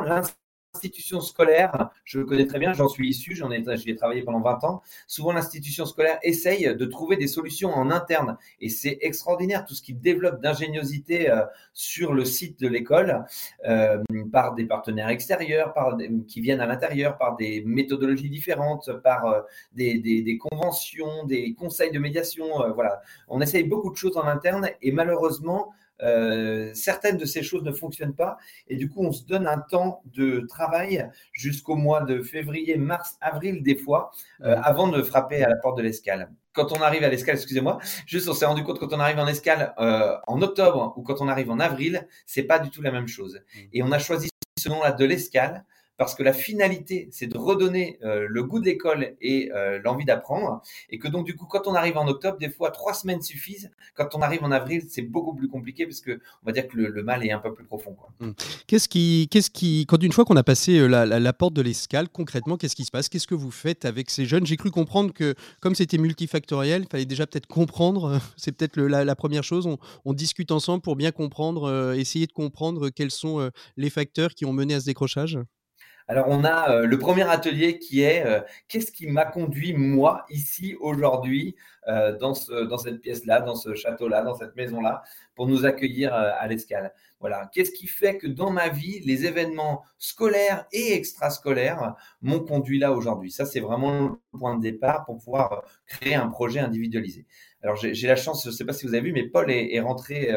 l'institution 0.74 1.20
scolaire, 1.20 1.90
je 2.04 2.18
le 2.18 2.26
connais 2.26 2.46
très 2.46 2.58
bien, 2.58 2.72
j'en 2.72 2.88
suis 2.88 3.08
issu, 3.08 3.34
j'en 3.34 3.50
j'y 3.50 3.90
ai 3.90 3.96
travaillé 3.96 4.22
pendant 4.22 4.40
20 4.40 4.64
ans. 4.64 4.82
Souvent, 5.06 5.32
l'institution 5.32 5.86
scolaire 5.86 6.18
essaye 6.22 6.74
de 6.74 6.84
trouver 6.84 7.16
des 7.16 7.26
solutions 7.26 7.70
en 7.70 7.90
interne 7.90 8.36
et 8.60 8.68
c'est 8.68 8.98
extraordinaire 9.00 9.64
tout 9.64 9.74
ce 9.74 9.82
qui 9.82 9.94
développe 9.94 10.40
d'ingéniosité 10.42 11.30
euh, 11.30 11.44
sur 11.72 12.12
le 12.12 12.24
site 12.24 12.60
de 12.60 12.68
l'école 12.68 13.24
euh, 13.66 14.02
par 14.30 14.54
des 14.54 14.66
partenaires 14.66 15.08
extérieurs, 15.08 15.72
par 15.72 15.96
qui 16.26 16.40
viennent 16.40 16.60
à 16.60 16.66
l'intérieur, 16.66 17.16
par 17.16 17.36
des 17.36 17.62
méthodologies 17.64 18.30
différentes, 18.30 18.90
par 19.02 19.24
euh, 19.26 19.40
des, 19.72 19.98
des, 19.98 20.38
conventions, 20.38 21.24
des 21.24 21.54
conseils 21.54 21.90
de 21.90 21.98
médiation. 21.98 22.46
voilà, 22.74 23.00
on 23.28 23.40
essaye 23.40 23.64
beaucoup 23.64 23.90
de 23.90 23.96
choses 23.96 24.16
en 24.16 24.26
interne 24.26 24.70
et 24.82 24.92
malheureusement, 24.92 25.72
euh, 26.02 26.72
certaines 26.74 27.16
de 27.16 27.24
ces 27.24 27.42
choses 27.42 27.62
ne 27.62 27.72
fonctionnent 27.72 28.14
pas 28.14 28.38
et 28.68 28.76
du 28.76 28.88
coup 28.88 29.04
on 29.04 29.12
se 29.12 29.24
donne 29.24 29.46
un 29.46 29.58
temps 29.58 30.02
de 30.06 30.46
travail 30.48 31.10
jusqu'au 31.32 31.74
mois 31.74 32.02
de 32.02 32.22
février, 32.22 32.76
mars, 32.76 33.16
avril 33.20 33.62
des 33.62 33.76
fois 33.76 34.10
euh, 34.42 34.56
avant 34.62 34.88
de 34.88 35.02
frapper 35.02 35.42
à 35.42 35.48
la 35.48 35.56
porte 35.56 35.76
de 35.76 35.82
l'escale. 35.82 36.30
Quand 36.52 36.72
on 36.72 36.82
arrive 36.82 37.04
à 37.04 37.08
l'escale, 37.08 37.36
excusez-moi, 37.36 37.78
juste 38.06 38.28
on 38.28 38.32
s'est 38.32 38.46
rendu 38.46 38.64
compte 38.64 38.80
quand 38.80 38.92
on 38.92 39.00
arrive 39.00 39.18
en 39.18 39.26
escale 39.26 39.74
euh, 39.78 40.16
en 40.26 40.42
octobre 40.42 40.94
ou 40.96 41.02
quand 41.02 41.20
on 41.20 41.28
arrive 41.28 41.50
en 41.50 41.60
avril, 41.60 42.06
c'est 42.26 42.42
pas 42.42 42.58
du 42.58 42.70
tout 42.70 42.82
la 42.82 42.90
même 42.90 43.06
chose. 43.06 43.36
Mmh. 43.36 43.58
Et 43.72 43.82
on 43.82 43.92
a 43.92 43.98
choisi 43.98 44.28
ce 44.58 44.68
nom-là 44.68 44.92
de 44.92 45.04
l'escale 45.04 45.64
parce 45.98 46.14
que 46.14 46.22
la 46.22 46.32
finalité, 46.32 47.08
c'est 47.10 47.26
de 47.26 47.36
redonner 47.36 47.98
euh, 48.04 48.26
le 48.30 48.44
goût 48.44 48.60
de 48.60 48.64
l'école 48.64 49.16
et 49.20 49.50
euh, 49.52 49.80
l'envie 49.82 50.04
d'apprendre. 50.04 50.62
Et 50.90 50.98
que 51.00 51.08
donc, 51.08 51.26
du 51.26 51.34
coup, 51.34 51.44
quand 51.44 51.66
on 51.66 51.74
arrive 51.74 51.98
en 51.98 52.06
octobre, 52.06 52.38
des 52.38 52.48
fois, 52.48 52.70
trois 52.70 52.94
semaines 52.94 53.20
suffisent. 53.20 53.70
Quand 53.96 54.14
on 54.14 54.22
arrive 54.22 54.44
en 54.44 54.52
avril, 54.52 54.84
c'est 54.88 55.02
beaucoup 55.02 55.34
plus 55.34 55.48
compliqué 55.48 55.86
parce 55.86 56.00
que 56.00 56.12
on 56.12 56.46
va 56.46 56.52
dire 56.52 56.68
que 56.68 56.76
le, 56.76 57.02
mal 57.02 57.26
est 57.26 57.32
un 57.32 57.40
peu 57.40 57.52
plus 57.52 57.64
profond. 57.64 57.96
Mmh. 58.20 58.30
Qu'est-ce 58.68 58.88
qui, 58.88 59.28
qu'est-ce 59.30 59.50
qui, 59.50 59.86
quand 59.86 60.00
une 60.02 60.12
fois 60.12 60.24
qu'on 60.24 60.36
a 60.36 60.44
passé 60.44 60.78
euh, 60.78 60.86
la, 60.86 61.32
porte 61.32 61.54
de 61.54 61.62
l'escale, 61.62 62.08
concrètement, 62.08 62.56
qu'est-ce 62.56 62.76
qui 62.76 62.84
se 62.84 62.92
passe? 62.92 63.08
Qu'est-ce 63.08 63.26
que 63.26 63.34
vous 63.34 63.50
faites 63.50 63.84
avec 63.84 64.08
ces 64.10 64.24
jeunes? 64.24 64.46
J'ai 64.46 64.56
cru 64.56 64.70
comprendre 64.70 65.12
que, 65.12 65.34
comme 65.60 65.74
c'était 65.74 65.98
multifactoriel, 65.98 66.82
il 66.82 66.88
fallait 66.88 67.06
déjà 67.06 67.26
peut-être 67.26 67.48
comprendre. 67.48 68.20
C'est 68.36 68.52
peut-être 68.52 68.80
la, 68.80 69.16
première 69.16 69.42
chose. 69.42 69.68
On, 70.04 70.12
discute 70.12 70.52
ensemble 70.52 70.80
pour 70.80 70.94
bien 70.94 71.10
comprendre, 71.10 71.92
essayer 71.94 72.26
de 72.26 72.32
comprendre 72.32 72.88
quels 72.88 73.10
sont 73.10 73.50
les 73.76 73.90
facteurs 73.90 74.30
qui 74.34 74.44
ont 74.44 74.52
mené 74.52 74.74
à 74.74 74.80
ce 74.80 74.86
décrochage. 74.86 75.38
Alors, 76.10 76.24
on 76.28 76.42
a 76.42 76.70
euh, 76.70 76.86
le 76.86 76.98
premier 76.98 77.28
atelier 77.28 77.78
qui 77.78 78.00
est 78.00 78.24
euh, 78.24 78.40
qu'est-ce 78.66 78.90
qui 78.90 79.06
m'a 79.06 79.26
conduit, 79.26 79.74
moi, 79.74 80.24
ici, 80.30 80.74
aujourd'hui, 80.80 81.54
euh, 81.86 82.16
dans, 82.16 82.32
dans 82.66 82.78
cette 82.78 83.02
pièce-là, 83.02 83.42
dans 83.42 83.54
ce 83.54 83.74
château-là, 83.74 84.22
dans 84.22 84.34
cette 84.34 84.56
maison-là, 84.56 85.02
pour 85.34 85.46
nous 85.46 85.66
accueillir 85.66 86.14
à 86.14 86.46
l'escale? 86.46 86.94
Voilà. 87.20 87.50
Qu'est-ce 87.52 87.72
qui 87.72 87.86
fait 87.86 88.16
que 88.16 88.26
dans 88.26 88.50
ma 88.50 88.70
vie, 88.70 89.00
les 89.00 89.26
événements 89.26 89.84
scolaires 89.98 90.64
et 90.72 90.94
extrascolaires 90.94 91.94
m'ont 92.22 92.40
conduit 92.40 92.78
là 92.78 92.92
aujourd'hui? 92.92 93.30
Ça, 93.30 93.44
c'est 93.44 93.60
vraiment 93.60 94.18
le 94.32 94.38
point 94.38 94.56
de 94.56 94.62
départ 94.62 95.04
pour 95.04 95.18
pouvoir 95.18 95.62
créer 95.86 96.14
un 96.14 96.28
projet 96.28 96.60
individualisé. 96.60 97.26
Alors, 97.62 97.76
j'ai 97.76 98.08
la 98.08 98.16
chance, 98.16 98.44
je 98.44 98.48
ne 98.48 98.54
sais 98.54 98.64
pas 98.64 98.72
si 98.72 98.86
vous 98.86 98.94
avez 98.94 99.02
vu, 99.02 99.12
mais 99.12 99.24
Paul 99.24 99.50
est, 99.50 99.80
rentré 99.80 100.32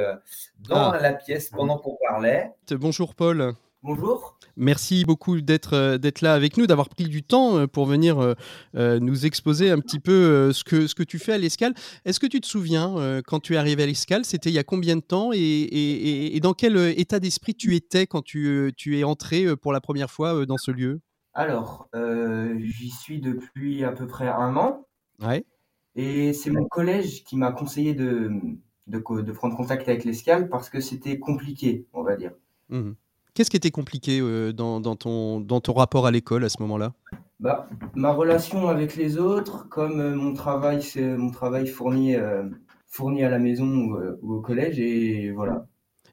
dans 0.59 0.91
ah. 0.91 0.99
la 0.99 1.13
pièce 1.13 1.49
pendant 1.49 1.77
qu'on 1.77 1.97
parlait. 2.09 2.51
Bonjour, 2.71 3.15
Paul. 3.15 3.55
Bonjour. 3.83 4.38
Merci 4.57 5.05
beaucoup 5.05 5.41
d'être 5.41 5.97
d'être 5.97 6.21
là 6.21 6.35
avec 6.35 6.55
nous, 6.57 6.67
d'avoir 6.67 6.88
pris 6.88 7.05
du 7.05 7.23
temps 7.23 7.67
pour 7.67 7.88
venir 7.88 8.35
nous 8.75 9.25
exposer 9.25 9.71
un 9.71 9.79
petit 9.79 10.00
peu 10.00 10.53
ce 10.53 10.63
que, 10.63 10.85
ce 10.85 10.93
que 10.93 11.01
tu 11.01 11.17
fais 11.17 11.33
à 11.33 11.38
l'escale. 11.39 11.73
Est-ce 12.05 12.19
que 12.19 12.27
tu 12.27 12.39
te 12.39 12.45
souviens, 12.45 13.21
quand 13.25 13.39
tu 13.39 13.55
es 13.55 13.57
arrivé 13.57 13.81
à 13.81 13.85
l'escale, 13.88 14.23
c'était 14.23 14.51
il 14.51 14.53
y 14.53 14.59
a 14.59 14.63
combien 14.63 14.97
de 14.97 15.01
temps 15.01 15.31
et, 15.33 16.35
et, 16.35 16.39
dans 16.41 16.53
quel 16.53 16.77
état 17.00 17.19
d'esprit 17.19 17.55
tu 17.55 17.75
étais 17.75 18.05
quand 18.05 18.21
tu, 18.21 18.71
tu, 18.77 19.00
es 19.00 19.03
entré 19.03 19.55
pour 19.55 19.73
la 19.73 19.81
première 19.81 20.11
fois 20.11 20.45
dans 20.45 20.57
ce 20.57 20.69
lieu? 20.69 21.01
Alors, 21.33 21.89
j'y 22.59 22.91
suis 22.91 23.19
depuis 23.19 23.83
à 23.83 23.91
peu 23.91 24.05
près 24.05 24.27
un 24.27 24.55
an. 24.57 24.85
Ouais. 25.21 25.43
Et 25.95 26.33
c'est 26.33 26.51
mon 26.51 26.65
collège 26.65 27.23
qui 27.23 27.35
m'a 27.35 27.51
conseillé 27.51 27.93
de, 27.93 28.31
de, 28.88 29.21
de, 29.21 29.31
prendre 29.31 29.57
contact 29.57 29.88
avec 29.89 30.05
l'escale 30.05 30.50
parce 30.50 30.69
que 30.69 30.79
c'était 30.79 31.19
compliqué, 31.19 31.88
on 31.93 32.03
va 32.03 32.15
dire. 32.15 32.31
Mmh 32.69 32.91
Qu'est-ce 33.33 33.50
qui 33.50 33.55
était 33.55 33.71
compliqué 33.71 34.19
euh, 34.19 34.51
dans, 34.51 34.81
dans, 34.81 34.97
ton, 34.97 35.39
dans 35.39 35.61
ton 35.61 35.71
rapport 35.73 36.05
à 36.05 36.11
l'école 36.11 36.43
à 36.43 36.50
ce 36.50 36.61
moment-là? 36.61 36.93
Bah, 37.39 37.69
Ma 37.95 38.11
relation 38.11 38.67
avec 38.67 38.97
les 38.97 39.17
autres, 39.17 39.69
comme 39.69 40.01
euh, 40.01 40.15
mon 40.15 40.33
travail, 40.33 40.83
c'est 40.83 41.15
mon 41.15 41.31
travail 41.31 41.67
fourni, 41.67 42.15
euh, 42.15 42.43
fourni 42.88 43.23
à 43.23 43.29
la 43.29 43.39
maison 43.39 43.65
ou, 44.21 44.35
au 44.35 44.41
collège, 44.41 44.79
et 44.79 45.31
voilà. 45.31 45.65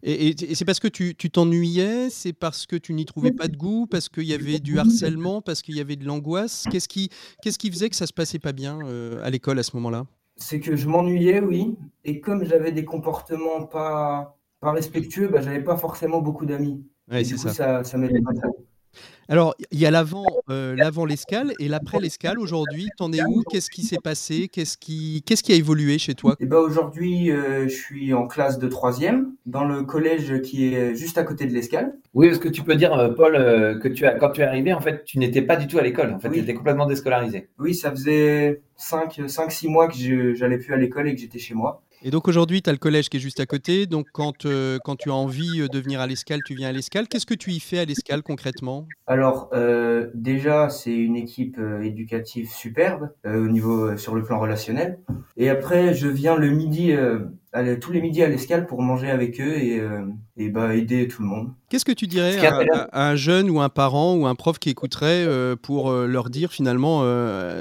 Et, 0.04 0.28
et, 0.28 0.54
c'est 0.54 0.64
parce 0.64 0.78
que 0.78 0.86
tu 0.86 1.14
t'ennuyais, 1.16 2.08
c'est 2.08 2.32
parce 2.32 2.66
que 2.66 2.76
tu 2.76 2.94
n'y 2.94 3.04
trouvais 3.04 3.32
pas 3.32 3.48
de 3.48 3.56
goût, 3.56 3.88
parce 3.90 4.08
qu'il 4.08 4.22
y 4.22 4.32
avait 4.32 4.60
du 4.60 4.78
harcèlement, 4.78 5.42
parce 5.42 5.60
qu'il 5.60 5.76
y 5.76 5.80
avait 5.80 5.96
de 5.96 6.04
l'angoisse? 6.04 6.66
Qu'est-ce 6.70 6.86
qui, 6.86 7.10
qu'est-ce 7.42 7.58
qui 7.58 7.68
faisait 7.68 7.90
que 7.90 7.96
ça 7.96 8.06
se 8.06 8.12
passait 8.12 8.38
pas 8.38 8.52
bien 8.52 8.78
à 9.24 9.28
l'école 9.28 9.58
à 9.58 9.64
ce 9.64 9.74
moment-là? 9.74 10.06
C'est 10.36 10.60
que 10.60 10.76
je 10.76 10.86
m'ennuyais, 10.86 11.40
oui, 11.40 11.74
et 12.04 12.20
comme 12.20 12.44
j'avais 12.44 12.70
des 12.70 12.84
comportements 12.84 13.66
pas, 13.66 14.38
pas 14.60 14.70
respectueux, 14.70 15.26
bah, 15.26 15.40
j'avais 15.40 15.64
pas 15.64 15.76
forcément 15.76 16.20
beaucoup 16.20 16.46
d'amis. 16.46 16.80
Ouais, 17.10 17.24
c'est 17.24 17.38
ça. 17.38 17.52
ça, 17.52 17.84
ça 17.84 17.98
Alors, 19.28 19.54
il 19.70 19.78
y 19.78 19.86
a 19.86 19.90
l'avant, 19.90 20.26
euh, 20.50 20.74
l'avant 20.76 21.06
l'escale 21.06 21.52
et 21.58 21.68
l'après 21.68 22.00
l'escale. 22.00 22.38
Aujourd'hui, 22.38 22.88
t'en 22.98 23.12
es 23.12 23.22
où? 23.22 23.42
Qu'est-ce 23.50 23.70
qui 23.70 23.82
s'est 23.82 23.98
passé? 24.02 24.48
Qu'est-ce 24.48 24.76
qui, 24.76 25.22
qu'est-ce 25.24 25.42
qui 25.42 25.52
a 25.52 25.54
évolué 25.54 25.98
chez 25.98 26.14
toi? 26.14 26.36
Eh 26.40 26.46
ben 26.46 26.58
aujourd'hui, 26.58 27.30
euh, 27.30 27.64
je 27.64 27.74
suis 27.74 28.12
en 28.12 28.26
classe 28.26 28.58
de 28.58 28.68
troisième 28.68 29.34
dans 29.46 29.64
le 29.64 29.84
collège 29.84 30.42
qui 30.42 30.74
est 30.74 30.94
juste 30.94 31.16
à 31.16 31.24
côté 31.24 31.46
de 31.46 31.52
l'escale. 31.52 31.94
Oui, 32.12 32.28
est-ce 32.28 32.40
que 32.40 32.48
tu 32.48 32.62
peux 32.62 32.74
dire, 32.74 32.92
euh, 32.92 33.10
Paul, 33.10 33.34
que 33.82 33.88
tu 33.88 34.04
as, 34.04 34.14
quand 34.14 34.30
tu 34.30 34.42
es 34.42 34.44
arrivé, 34.44 34.74
en 34.74 34.80
fait, 34.80 35.04
tu 35.04 35.18
n'étais 35.18 35.42
pas 35.42 35.56
du 35.56 35.66
tout 35.66 35.78
à 35.78 35.82
l'école. 35.82 36.12
En 36.12 36.18
fait, 36.18 36.30
tu 36.30 36.38
étais 36.40 36.54
complètement 36.54 36.86
déscolarisé. 36.86 37.48
Oui, 37.58 37.74
ça 37.74 37.90
faisait 37.90 38.60
5-6 38.78 39.68
mois 39.68 39.88
que 39.88 40.34
j'allais 40.34 40.58
plus 40.58 40.74
à 40.74 40.76
l'école 40.76 41.08
et 41.08 41.14
que 41.14 41.20
j'étais 41.20 41.38
chez 41.38 41.54
moi. 41.54 41.82
Et 42.02 42.10
donc 42.10 42.28
aujourd'hui, 42.28 42.62
tu 42.62 42.70
as 42.70 42.72
le 42.72 42.78
collège 42.78 43.08
qui 43.08 43.16
est 43.16 43.20
juste 43.20 43.40
à 43.40 43.46
côté. 43.46 43.86
Donc 43.86 44.06
quand, 44.12 44.46
euh, 44.46 44.78
quand 44.84 44.96
tu 44.96 45.10
as 45.10 45.14
envie 45.14 45.60
euh, 45.60 45.68
de 45.68 45.80
venir 45.80 46.00
à 46.00 46.06
l'escale, 46.06 46.40
tu 46.44 46.54
viens 46.54 46.68
à 46.68 46.72
l'escale. 46.72 47.08
Qu'est-ce 47.08 47.26
que 47.26 47.34
tu 47.34 47.50
y 47.50 47.58
fais 47.58 47.80
à 47.80 47.84
l'escale 47.84 48.22
concrètement? 48.22 48.86
Alors 49.06 49.50
euh, 49.52 50.08
déjà, 50.14 50.68
c'est 50.68 50.94
une 50.94 51.16
équipe 51.16 51.58
éducative 51.82 52.50
superbe 52.50 53.10
au 53.24 53.48
niveau 53.48 53.96
sur 53.96 54.14
le 54.14 54.22
plan 54.22 54.38
relationnel. 54.38 55.00
Et 55.36 55.48
après, 55.48 55.92
je 55.94 56.08
viens 56.08 56.36
le 56.36 56.50
midi 56.50 56.92
tous 57.80 57.92
les 57.92 58.00
midis 58.00 58.22
à 58.22 58.28
l'escale 58.28 58.66
pour 58.66 58.82
manger 58.82 59.10
avec 59.10 59.40
eux 59.40 59.56
et, 59.56 59.80
euh, 59.80 60.04
et 60.36 60.48
bah, 60.50 60.74
aider 60.74 61.08
tout 61.08 61.22
le 61.22 61.28
monde. 61.28 61.52
Qu'est-ce 61.68 61.84
que 61.84 61.92
tu 61.92 62.06
dirais 62.06 62.36
à, 62.46 63.08
un 63.08 63.16
jeune 63.16 63.50
ou 63.50 63.60
un 63.60 63.68
parent 63.68 64.14
ou 64.14 64.26
un 64.26 64.34
prof 64.34 64.58
qui 64.58 64.70
écouterait 64.70 65.24
euh, 65.26 65.56
pour 65.56 65.90
euh, 65.90 66.06
leur 66.06 66.30
dire 66.30 66.52
finalement, 66.52 67.02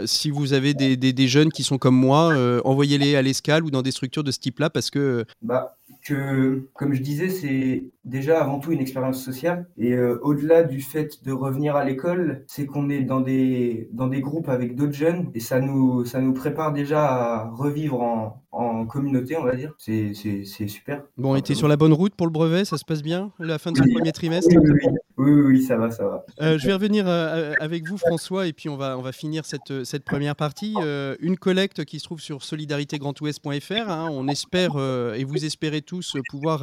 si 0.05 0.29
vous 0.29 0.53
avez 0.53 0.73
des, 0.73 0.97
des, 0.97 1.13
des, 1.13 1.27
jeunes 1.27 1.51
qui 1.51 1.63
sont 1.63 1.77
comme 1.77 1.95
moi, 1.95 2.35
envoyez-les 2.65 3.15
à 3.15 3.21
l'escale 3.21 3.63
ou 3.63 3.71
dans 3.71 3.81
des 3.81 3.91
structures 3.91 4.23
de 4.23 4.31
ce 4.31 4.39
type-là 4.39 4.69
parce 4.69 4.89
que... 4.89 5.25
Bah, 5.41 5.76
que, 6.07 6.67
comme 6.73 6.93
je 6.93 7.01
disais, 7.01 7.29
c'est 7.29 7.85
déjà 8.05 8.41
avant 8.41 8.59
tout 8.59 8.71
une 8.71 8.79
expérience 8.79 9.23
sociale. 9.23 9.67
Et 9.77 9.93
euh, 9.93 10.17
au-delà 10.21 10.63
du 10.63 10.81
fait 10.81 11.23
de 11.25 11.31
revenir 11.31 11.75
à 11.75 11.83
l'école, 11.83 12.43
c'est 12.47 12.65
qu'on 12.65 12.89
est 12.89 13.01
dans 13.01 13.21
des, 13.21 13.89
dans 13.91 14.07
des 14.07 14.21
groupes 14.21 14.49
avec 14.49 14.75
d'autres 14.75 14.93
jeunes 14.93 15.29
et 15.33 15.39
ça 15.39 15.59
nous, 15.59 16.05
ça 16.05 16.21
nous 16.21 16.33
prépare 16.33 16.73
déjà 16.73 17.03
à 17.05 17.49
revivre 17.49 18.01
en, 18.01 18.43
en 18.51 18.85
communauté, 18.85 19.37
on 19.37 19.43
va 19.43 19.55
dire. 19.55 19.73
C'est 19.77 20.13
super. 20.45 21.03
Bon, 21.17 21.35
et 21.35 21.41
tu 21.41 21.51
es 21.51 21.55
sur 21.55 21.67
la 21.67 21.77
bonne 21.77 21.93
route 21.93 22.15
pour 22.15 22.27
le 22.27 22.31
brevet? 22.31 22.65
Ça 22.65 22.77
se 22.77 22.85
passe 22.85 23.01
bien? 23.03 23.31
La 23.39 23.57
fin 23.57 23.71
de 23.71 23.77
ce 23.77 23.83
premier 23.93 24.11
trimestre? 24.11 24.49
Oui, 24.55 24.71
oui, 24.71 24.89
oui, 25.17 25.63
ça 25.63 25.77
va, 25.77 25.91
ça 25.91 26.05
va. 26.05 26.25
Euh, 26.41 26.57
je 26.57 26.67
vais 26.67 26.73
revenir 26.73 27.05
euh, 27.07 27.53
avec 27.59 27.87
vous, 27.87 27.97
François, 27.97 28.47
et 28.47 28.53
puis 28.53 28.69
on 28.69 28.77
va, 28.77 28.97
on 28.97 29.01
va 29.01 29.11
finir 29.11 29.45
cette, 29.45 29.83
cette 29.83 30.03
première 30.03 30.35
partie. 30.35 30.75
une 31.19 31.37
collecte 31.37 31.85
qui 31.85 31.99
se 31.99 32.05
trouve 32.05 32.19
sur 32.19 32.43
solidaritégrandouest.fr. 32.43 33.89
Hein. 33.89 34.09
on 34.11 34.27
espère, 34.27 34.77
et 35.15 35.23
vous 35.23 35.45
espérez 35.45 35.81
tous, 35.81 36.15
pouvoir 36.29 36.61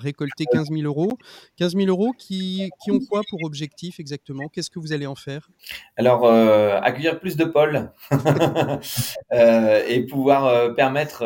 récolter 0.00 0.44
15 0.50 0.68
000 0.70 0.82
euros. 0.82 1.12
15 1.56 1.76
000 1.76 1.88
euros 1.88 2.12
qui, 2.16 2.70
qui 2.82 2.90
ont 2.90 3.00
quoi 3.00 3.20
pour 3.28 3.44
objectif 3.44 4.00
exactement? 4.00 4.48
Qu'est-ce 4.48 4.70
que 4.70 4.78
vous 4.78 4.92
allez 4.92 5.06
en 5.06 5.14
faire? 5.14 5.48
Alors, 5.96 6.24
euh, 6.24 6.78
accueillir 6.82 7.20
plus 7.20 7.36
de 7.36 7.44
pôles 7.44 7.90
euh, 9.32 9.84
et 9.86 10.06
pouvoir 10.06 10.46
euh, 10.46 10.70
permettre, 10.70 11.24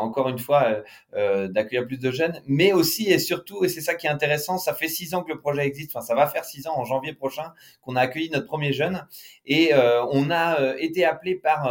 encore 0.00 0.28
une 0.28 0.38
fois, 0.38 0.82
d'accueillir 1.14 1.86
plus 1.86 1.98
de 1.98 2.10
jeunes, 2.10 2.40
mais 2.46 2.72
aussi 2.72 3.10
et 3.10 3.18
surtout, 3.18 3.64
et 3.64 3.68
c'est 3.68 3.80
ça 3.80 3.94
qui 3.94 4.06
est 4.06 4.10
intéressant, 4.10 4.58
ça 4.58 4.74
fait 4.74 4.88
six 4.88 5.14
ans 5.14 5.22
que 5.22 5.32
le 5.32 5.38
projet 5.38 5.66
existe, 5.66 5.92
enfin 5.94 6.04
ça 6.04 6.14
va 6.16 6.26
faire 6.26 6.44
six 6.44 6.66
ans 6.66 6.76
en 6.76 6.84
janvier 6.84 7.12
prochain 7.12 7.52
qu'on 7.82 7.94
a 7.94 8.00
accueilli 8.00 8.30
notre 8.30 8.46
premier 8.46 8.72
jeune, 8.72 9.06
et 9.44 9.72
on 9.74 10.30
a 10.30 10.74
été 10.78 11.04
appelé 11.04 11.36
par 11.36 11.70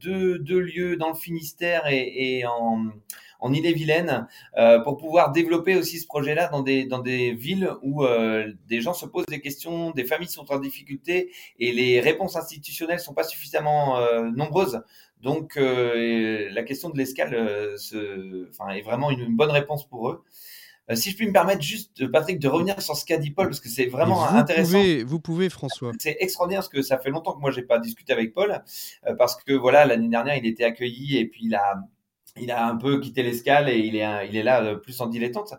deux, 0.00 0.38
deux, 0.38 0.60
lieux 0.60 0.96
dans 0.96 1.08
le 1.08 1.14
Finistère 1.14 1.84
et, 1.88 2.44
en 2.46 2.92
en 3.40 3.52
Ille-et-Vilaine 3.52 4.26
euh, 4.58 4.80
pour 4.80 4.96
pouvoir 4.96 5.32
développer 5.32 5.76
aussi 5.76 5.98
ce 5.98 6.06
projet-là 6.06 6.48
dans 6.48 6.62
des, 6.62 6.84
dans 6.84 6.98
des 6.98 7.32
villes 7.32 7.70
où 7.82 8.04
euh, 8.04 8.52
des 8.68 8.80
gens 8.80 8.94
se 8.94 9.06
posent 9.06 9.26
des 9.26 9.40
questions, 9.40 9.90
des 9.90 10.04
familles 10.04 10.28
sont 10.28 10.50
en 10.52 10.58
difficulté 10.58 11.32
et 11.58 11.72
les 11.72 12.00
réponses 12.00 12.36
institutionnelles 12.36 13.00
sont 13.00 13.14
pas 13.14 13.24
suffisamment 13.24 13.98
euh, 13.98 14.30
nombreuses. 14.30 14.82
Donc 15.22 15.56
la 15.56 16.62
question 16.62 16.88
de 16.88 16.96
l'escale 16.96 17.34
est 17.34 18.82
vraiment 18.82 19.10
une, 19.10 19.36
bonne 19.36 19.50
réponse 19.50 19.86
pour 19.86 20.08
eux. 20.08 20.24
Si 20.94 21.10
je 21.10 21.16
puis 21.16 21.26
me 21.26 21.32
permettre 21.32 21.62
juste, 21.62 22.10
Patrick, 22.10 22.38
de 22.38 22.48
revenir 22.48 22.80
sur 22.80 22.96
ce 22.96 23.04
qu'a 23.04 23.16
dit 23.16 23.30
Paul, 23.30 23.46
parce 23.48 23.60
que 23.60 23.68
c'est 23.68 23.86
vraiment 23.86 24.24
intéressant. 24.28 24.78
Pouvez, 24.78 25.04
vous 25.04 25.20
pouvez, 25.20 25.48
François. 25.48 25.92
C'est 25.98 26.16
extraordinaire, 26.20 26.60
parce 26.60 26.68
que 26.68 26.82
ça 26.82 26.98
fait 26.98 27.10
longtemps 27.10 27.32
que 27.32 27.40
moi, 27.40 27.50
j'ai 27.50 27.62
pas 27.62 27.78
discuté 27.78 28.12
avec 28.12 28.32
Paul, 28.32 28.62
parce 29.18 29.36
que 29.42 29.52
voilà, 29.52 29.84
l'année 29.86 30.08
dernière, 30.08 30.36
il 30.36 30.46
était 30.46 30.64
accueilli 30.64 31.18
et 31.18 31.26
puis 31.26 31.42
il 31.44 31.54
a, 31.54 31.80
il 32.40 32.50
a 32.50 32.66
un 32.66 32.76
peu 32.76 33.00
quitté 33.00 33.22
l'escale 33.22 33.68
et 33.68 33.78
il 33.78 33.96
est, 33.96 34.28
il 34.28 34.36
est 34.36 34.42
là 34.42 34.62
euh, 34.62 34.76
plus 34.76 35.00
en 35.00 35.06
dilettante. 35.06 35.54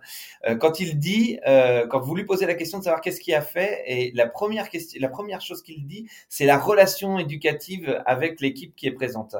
Euh, 0.48 0.56
quand 0.56 0.80
il 0.80 1.00
dit, 1.00 1.40
euh, 1.48 1.88
quand 1.88 2.00
vous 2.00 2.16
lui 2.16 2.26
posez 2.26 2.46
la 2.46 2.56
question 2.56 2.80
de 2.80 2.84
savoir 2.84 3.02
qu'est-ce 3.02 3.20
qu'il 3.20 3.34
a 3.34 3.42
fait, 3.42 3.84
et 3.86 4.12
la 4.14 4.28
première 4.28 4.70
question, 4.70 5.00
la 5.02 5.10
première 5.10 5.42
chose 5.42 5.62
qu'il 5.62 5.86
dit, 5.86 6.08
c'est 6.30 6.46
la 6.46 6.58
relation 6.58 7.20
éducative 7.20 8.02
avec 8.06 8.42
l'équipe 8.42 8.76
qui 8.76 8.88
est 8.88 8.92
présente. 8.92 9.36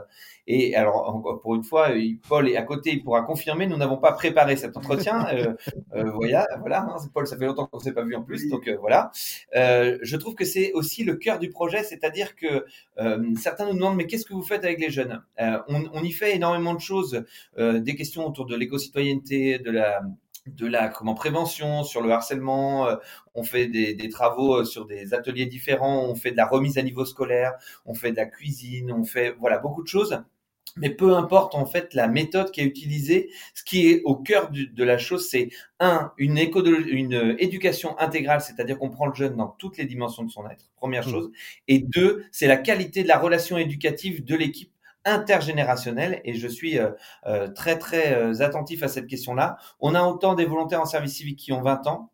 Et 0.48 0.76
alors, 0.76 1.40
pour 1.42 1.56
une 1.56 1.64
fois, 1.64 1.90
Paul 2.28 2.50
est 2.50 2.58
à 2.58 2.64
côté, 2.64 2.92
il 2.92 3.04
pourra 3.04 3.22
confirmer, 3.22 3.68
nous 3.68 3.78
n'avons 3.78 3.98
pas 3.98 4.12
préparé 4.12 4.56
cet 4.56 4.78
entretien. 4.78 5.12
Euh, 5.32 5.54
euh, 5.96 6.12
voilà, 6.12 6.46
voilà 6.60 6.82
hein, 6.82 6.96
Paul, 7.14 7.26
ça 7.26 7.38
fait 7.38 7.46
longtemps 7.46 7.66
qu'on 7.66 7.78
ne 7.78 7.84
s'est 7.84 7.94
pas 7.94 8.04
vu 8.04 8.16
en 8.16 8.22
plus, 8.22 8.50
donc 8.50 8.68
euh, 8.68 8.78
voilà. 8.80 9.12
je 9.54 10.16
trouve 10.18 10.36
que 10.36 10.46
c'est 10.46 10.74
aussi 10.74 11.04
le 11.04 11.16
cœur 11.16 11.40
du 11.40 11.50
projet, 11.50 11.84
c'est-à-dire 11.84 12.36
que 12.36 12.66
certains 13.40 13.66
nous 13.68 13.74
demandent, 13.74 13.96
mais 13.96 14.08
qu'est-ce 14.08 14.26
que 14.26 14.34
vous 14.34 14.44
faites 14.44 14.64
avec 14.64 14.80
les 14.80 14.90
jeunes? 14.90 15.24
On, 15.40 15.84
on, 15.94 16.04
y 16.04 16.12
fait 16.12 16.36
énormément 16.36 16.74
de 16.74 16.80
choses, 16.80 17.24
des 17.58 17.96
questions 17.96 18.26
autour 18.28 18.46
de 18.46 18.56
l'éco-citoyenneté, 18.56 19.60
de 19.60 19.72
la 19.72 20.02
de 20.48 20.66
la 20.66 20.88
comment 20.88 21.14
prévention 21.14 21.84
sur 21.84 22.02
le 22.02 22.12
harcèlement 22.12 22.88
on 23.36 23.44
fait 23.44 23.68
des, 23.68 23.94
des, 23.94 24.10
travaux 24.10 24.66
sur 24.66 24.88
des 24.88 25.14
ateliers 25.14 25.46
différents 25.46 26.04
on 26.06 26.16
fait 26.16 26.32
de 26.32 26.38
la 26.38 26.48
remise 26.48 26.80
à 26.80 26.82
niveau 26.82 27.06
scolaire 27.06 27.54
on 27.86 27.94
fait 27.94 28.10
de 28.10 28.18
la 28.18 28.26
cuisine 28.26 28.92
on 28.92 29.04
fait 29.04 29.36
voilà 29.40 29.60
beaucoup 29.60 29.84
de 29.84 29.88
choses. 29.88 30.24
Mais 30.78 30.90
peu 30.90 31.16
importe 31.16 31.54
en 31.56 31.66
fait 31.66 31.94
la 31.94 32.08
méthode 32.08 32.52
qui 32.52 32.62
est 32.62 32.66
utilisée, 32.66 33.30
ce 33.54 33.64
qui 33.64 33.90
est 33.90 34.02
au 34.06 34.16
cœur 34.16 34.50
de 34.52 34.84
la 34.84 34.98
chose, 34.98 35.28
c'est 35.30 35.50
un 35.80 36.14
une, 36.18 36.38
une 36.38 37.36
éducation 37.40 38.00
intégrale, 38.00 38.42
c'est-à-dire 38.42 38.78
qu'on 38.78 38.90
prend 38.90 39.08
le 39.08 39.14
jeune 39.14 39.36
dans 39.36 39.50
toutes 39.50 39.78
les 39.78 39.86
dimensions 39.86 40.24
de 40.24 40.32
son 40.32 40.48
être, 40.50 40.72
première 40.78 41.06
mmh. 41.06 41.12
chose, 41.12 41.32
et 41.68 41.80
deux, 41.80 42.24
c'est 42.32 42.48
la 42.48 42.58
qualité 42.58 43.04
de 43.04 43.10
la 43.10 43.18
relation 43.18 43.58
éducative 43.58 44.24
de 44.24 44.36
l'équipe 44.36 44.72
intergénérationnelle 45.06 46.22
et 46.24 46.34
je 46.36 46.48
suis 46.48 46.80
euh, 46.80 46.92
euh, 47.26 47.48
très 47.48 47.78
très 47.78 48.14
euh, 48.14 48.42
attentif 48.42 48.84
à 48.84 48.88
cette 48.88 49.08
question-là. 49.08 49.58
On 49.80 49.96
a 49.96 50.04
autant 50.04 50.36
des 50.36 50.46
volontaires 50.46 50.82
en 50.82 50.86
service 50.86 51.16
civique 51.16 51.40
qui 51.40 51.52
ont 51.52 51.62
20 51.62 51.88
ans, 51.88 52.12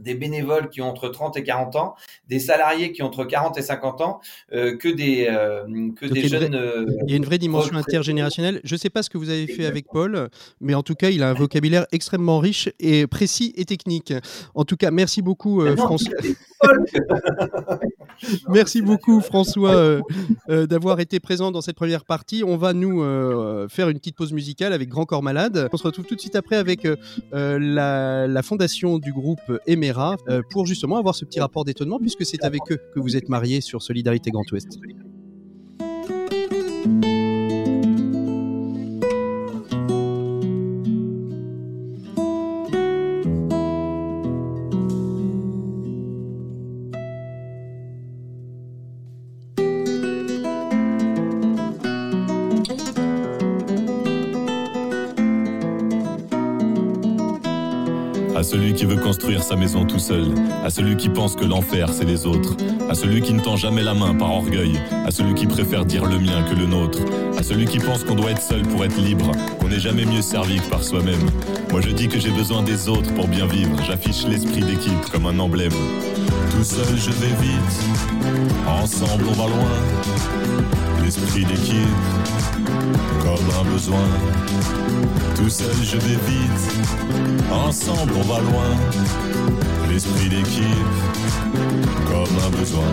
des 0.00 0.14
bénévoles 0.14 0.68
qui 0.68 0.80
ont 0.80 0.88
entre 0.88 1.08
30 1.08 1.36
et 1.36 1.42
40 1.42 1.76
ans, 1.76 1.94
des 2.28 2.38
salariés 2.38 2.92
qui 2.92 3.02
ont 3.02 3.06
entre 3.06 3.24
40 3.24 3.58
et 3.58 3.62
50 3.62 4.00
ans, 4.00 4.20
euh, 4.52 4.76
que 4.76 4.88
des, 4.88 5.26
euh, 5.28 5.90
que 5.96 6.06
des 6.06 6.28
jeunes. 6.28 6.54
Euh, 6.54 6.86
il 7.06 7.10
y 7.10 7.14
a 7.14 7.16
une 7.16 7.24
vraie 7.24 7.38
dimension 7.38 7.74
intergénérationnelle. 7.74 8.60
Je 8.64 8.74
ne 8.74 8.78
sais 8.78 8.90
pas 8.90 9.02
ce 9.02 9.10
que 9.10 9.18
vous 9.18 9.30
avez 9.30 9.46
fait 9.46 9.66
avec 9.66 9.86
Paul, 9.92 10.28
mais 10.60 10.74
en 10.74 10.82
tout 10.82 10.94
cas, 10.94 11.10
il 11.10 11.22
a 11.22 11.30
un 11.30 11.34
vocabulaire 11.34 11.86
extrêmement 11.92 12.38
riche 12.38 12.68
et 12.78 13.06
précis 13.06 13.52
et 13.56 13.64
technique. 13.64 14.12
En 14.54 14.64
tout 14.64 14.76
cas, 14.76 14.90
merci 14.90 15.22
beaucoup, 15.22 15.64
François. 15.76 16.12
Merci 18.48 18.82
beaucoup 18.82 19.20
François 19.20 19.74
euh, 19.74 20.00
euh, 20.48 20.66
d'avoir 20.66 21.00
été 21.00 21.20
présent 21.20 21.50
dans 21.50 21.60
cette 21.60 21.76
première 21.76 22.04
partie. 22.04 22.42
On 22.44 22.56
va 22.56 22.72
nous 22.72 23.02
euh, 23.02 23.68
faire 23.68 23.88
une 23.88 23.98
petite 23.98 24.16
pause 24.16 24.32
musicale 24.32 24.72
avec 24.72 24.88
Grand 24.88 25.04
Corps 25.04 25.22
Malade. 25.22 25.68
On 25.72 25.76
se 25.76 25.84
retrouve 25.84 26.06
tout 26.06 26.14
de 26.14 26.20
suite 26.20 26.36
après 26.36 26.56
avec 26.56 26.86
la, 27.32 28.26
la, 28.26 28.42
fondation 28.42 28.98
du 28.98 29.12
groupe 29.12 29.40
Emera 29.66 30.16
pour 30.50 30.66
justement 30.66 30.96
avoir 30.96 31.14
ce 31.14 31.24
petit 31.24 31.40
rapport 31.40 31.64
d'étonnement 31.64 31.98
puisque 31.98 32.24
c'est 32.24 32.44
avec 32.44 32.62
eux 32.70 32.78
que 32.94 33.00
vous 33.00 33.16
êtes 33.16 33.28
mariés 33.28 33.60
sur 33.60 33.82
Solidarité 33.82 34.30
Grand 34.30 34.50
Ouest. 34.52 34.78
Construire 59.08 59.42
sa 59.42 59.56
maison 59.56 59.86
tout 59.86 59.98
seul, 59.98 60.26
à 60.62 60.68
celui 60.68 60.94
qui 60.98 61.08
pense 61.08 61.34
que 61.34 61.46
l'enfer 61.46 61.88
c'est 61.94 62.04
les 62.04 62.26
autres, 62.26 62.54
à 62.90 62.94
celui 62.94 63.22
qui 63.22 63.32
ne 63.32 63.40
tend 63.40 63.56
jamais 63.56 63.82
la 63.82 63.94
main 63.94 64.14
par 64.14 64.30
orgueil, 64.30 64.78
à 65.06 65.10
celui 65.10 65.32
qui 65.32 65.46
préfère 65.46 65.86
dire 65.86 66.04
le 66.04 66.18
mien 66.18 66.42
que 66.42 66.54
le 66.54 66.66
nôtre, 66.66 66.98
à 67.38 67.42
celui 67.42 67.64
qui 67.64 67.78
pense 67.78 68.04
qu'on 68.04 68.16
doit 68.16 68.32
être 68.32 68.42
seul 68.42 68.60
pour 68.60 68.84
être 68.84 68.98
libre, 68.98 69.32
qu'on 69.58 69.68
n'est 69.68 69.80
jamais 69.80 70.04
mieux 70.04 70.20
servi 70.20 70.60
que 70.60 70.68
par 70.68 70.84
soi-même. 70.84 71.26
Moi 71.70 71.80
je 71.80 71.88
dis 71.88 72.08
que 72.08 72.20
j'ai 72.20 72.30
besoin 72.30 72.62
des 72.62 72.90
autres 72.90 73.10
pour 73.14 73.28
bien 73.28 73.46
vivre, 73.46 73.74
j'affiche 73.86 74.26
l'esprit 74.26 74.60
d'équipe 74.60 75.00
comme 75.10 75.24
un 75.24 75.38
emblème. 75.38 75.72
Tout 76.50 76.64
seul 76.64 76.94
je 76.98 77.10
vais 77.10 77.34
vite, 77.40 77.80
ensemble 78.66 79.24
on 79.26 79.32
va 79.32 79.46
loin, 79.46 81.02
l'esprit 81.02 81.46
d'équipe 81.46 81.96
comme 83.22 83.48
un 83.58 83.72
besoin. 83.72 84.04
Tout 85.48 85.54
seul 85.54 85.82
je 85.82 85.96
vais 85.96 86.18
vite, 86.26 87.50
ensemble 87.50 88.12
on 88.18 88.22
va 88.30 88.38
loin. 88.40 88.76
L'esprit 89.90 90.28
d'équipe, 90.28 90.62
comme 92.06 92.36
un 92.44 92.50
besoin. 92.50 92.84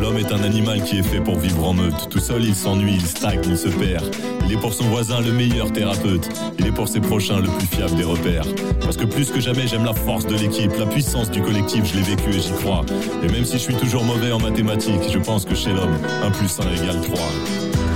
L'homme 0.00 0.16
est 0.16 0.32
un 0.32 0.42
animal 0.42 0.82
qui 0.82 0.98
est 0.98 1.04
fait 1.04 1.20
pour 1.20 1.38
vivre 1.38 1.64
en 1.64 1.74
meute. 1.74 2.08
Tout 2.10 2.18
seul 2.18 2.44
il 2.44 2.56
s'ennuie, 2.56 2.96
il 2.96 3.06
stagne, 3.06 3.40
il 3.44 3.56
se 3.56 3.68
perd. 3.68 4.04
Il 4.46 4.52
est 4.52 4.56
pour 4.56 4.74
son 4.74 4.86
voisin 4.86 5.20
le 5.20 5.30
meilleur 5.30 5.72
thérapeute. 5.72 6.28
Il 6.58 6.66
est 6.66 6.72
pour 6.72 6.88
ses 6.88 6.98
prochains 6.98 7.38
le 7.38 7.46
plus 7.46 7.68
fiable 7.68 7.94
des 7.94 8.02
repères. 8.02 8.46
Parce 8.80 8.96
que 8.96 9.04
plus 9.04 9.30
que 9.30 9.38
jamais 9.38 9.68
j'aime 9.68 9.84
la 9.84 9.94
force 9.94 10.26
de 10.26 10.34
l'équipe, 10.34 10.72
la 10.76 10.86
puissance 10.86 11.30
du 11.30 11.40
collectif, 11.40 11.84
je 11.84 11.98
l'ai 11.98 12.16
vécu 12.16 12.30
et 12.30 12.40
j'y 12.40 12.50
crois. 12.50 12.84
Et 13.22 13.30
même 13.30 13.44
si 13.44 13.58
je 13.58 13.62
suis 13.62 13.76
toujours 13.76 14.02
mauvais 14.02 14.32
en 14.32 14.40
mathématiques, 14.40 15.08
je 15.08 15.20
pense 15.20 15.44
que 15.44 15.54
chez 15.54 15.70
l'homme, 15.70 15.98
1 16.24 16.32
plus 16.32 16.58
1 16.58 16.82
égale 16.82 17.00
3. 17.00 17.16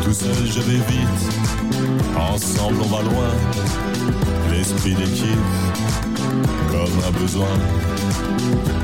Tout 0.05 0.13
seul 0.13 0.35
je 0.47 0.61
vais 0.61 0.79
vite, 0.79 1.42
ensemble 2.17 2.79
on 2.83 2.89
va 2.89 3.03
loin. 3.03 3.31
L'esprit 4.51 4.95
d'équipe, 4.95 5.39
comme 6.71 7.05
un 7.07 7.21
besoin. 7.21 7.55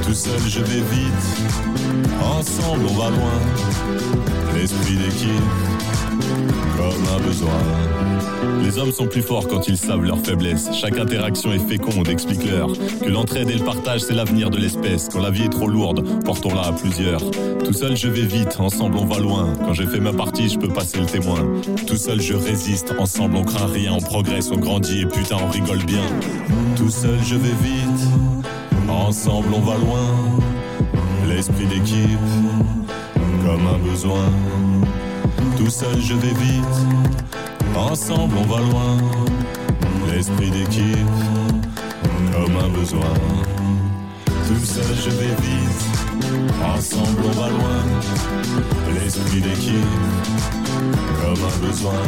Tout 0.05 0.15
seul 0.15 0.41
je 0.47 0.61
vais 0.61 0.81
vite, 0.81 1.27
ensemble 2.23 2.87
on 2.89 2.95
va 2.95 3.11
loin. 3.11 3.41
L'esprit 4.55 4.97
d'équipe, 4.97 5.43
comme 6.77 7.17
un 7.17 7.27
besoin. 7.27 7.49
Les 8.63 8.79
hommes 8.79 8.93
sont 8.93 9.07
plus 9.07 9.23
forts 9.23 9.49
quand 9.49 9.67
ils 9.67 9.79
savent 9.79 10.05
leurs 10.05 10.19
faiblesses. 10.19 10.69
Chaque 10.79 10.99
interaction 10.99 11.53
est 11.53 11.59
féconde, 11.59 12.09
explique-leur 12.09 12.69
que 12.73 13.09
l'entraide 13.09 13.49
et 13.51 13.55
le 13.55 13.65
partage 13.65 14.03
c'est 14.03 14.15
l'avenir 14.15 14.51
de 14.51 14.59
l'espèce. 14.59 15.09
Quand 15.11 15.21
la 15.21 15.31
vie 15.31 15.45
est 15.45 15.49
trop 15.49 15.69
lourde, 15.69 16.05
portons-la 16.25 16.63
à 16.63 16.73
plusieurs. 16.73 17.23
Tout 17.65 17.73
seul 17.73 17.97
je 17.97 18.09
vais 18.09 18.27
vite, 18.27 18.57
ensemble 18.59 18.99
on 18.99 19.07
va 19.07 19.19
loin. 19.19 19.53
Quand 19.65 19.73
j'ai 19.73 19.87
fait 19.87 20.01
ma 20.01 20.13
partie, 20.13 20.49
je 20.49 20.59
peux 20.59 20.69
passer 20.69 20.99
le 20.99 21.07
témoin. 21.07 21.41
Tout 21.87 21.97
seul 21.97 22.21
je 22.21 22.35
résiste, 22.35 22.95
ensemble 22.99 23.37
on 23.37 23.45
craint 23.45 23.67
rien, 23.67 23.95
on 23.95 24.01
progresse, 24.01 24.51
on 24.53 24.59
grandit 24.59 25.01
et 25.01 25.07
putain 25.07 25.37
on 25.43 25.51
rigole 25.51 25.83
bien. 25.85 26.05
Tout 26.77 26.91
seul 26.91 27.19
je 27.25 27.37
vais 27.37 27.57
vite, 27.63 28.09
ensemble 28.89 29.49
on 29.55 29.61
va 29.61 29.79
loin. 29.79 30.07
L'esprit 31.27 31.67
d'équipe, 31.67 32.19
comme 33.45 33.67
un 33.67 33.79
besoin. 33.91 34.31
Tout 35.57 35.71
seul 35.71 36.01
je 36.01 36.15
vais 36.15 36.35
vite, 36.35 36.79
ensemble 37.77 38.37
on 38.39 38.47
va 38.47 38.61
loin. 38.61 38.97
L'esprit 40.11 40.51
d'équipe, 40.51 41.07
comme 42.33 42.57
un 42.57 42.69
besoin. 42.69 43.15
Tout 44.47 44.65
seul 44.65 44.97
je 45.05 45.11
vais 45.11 45.35
vite, 45.43 45.85
ensemble 46.65 47.23
on 47.25 47.41
va 47.41 47.49
loin. 47.49 47.83
L'esprit 48.95 49.41
d'équipe, 49.41 49.95
comme 51.21 51.45
un 51.45 51.67
besoin. 51.67 52.05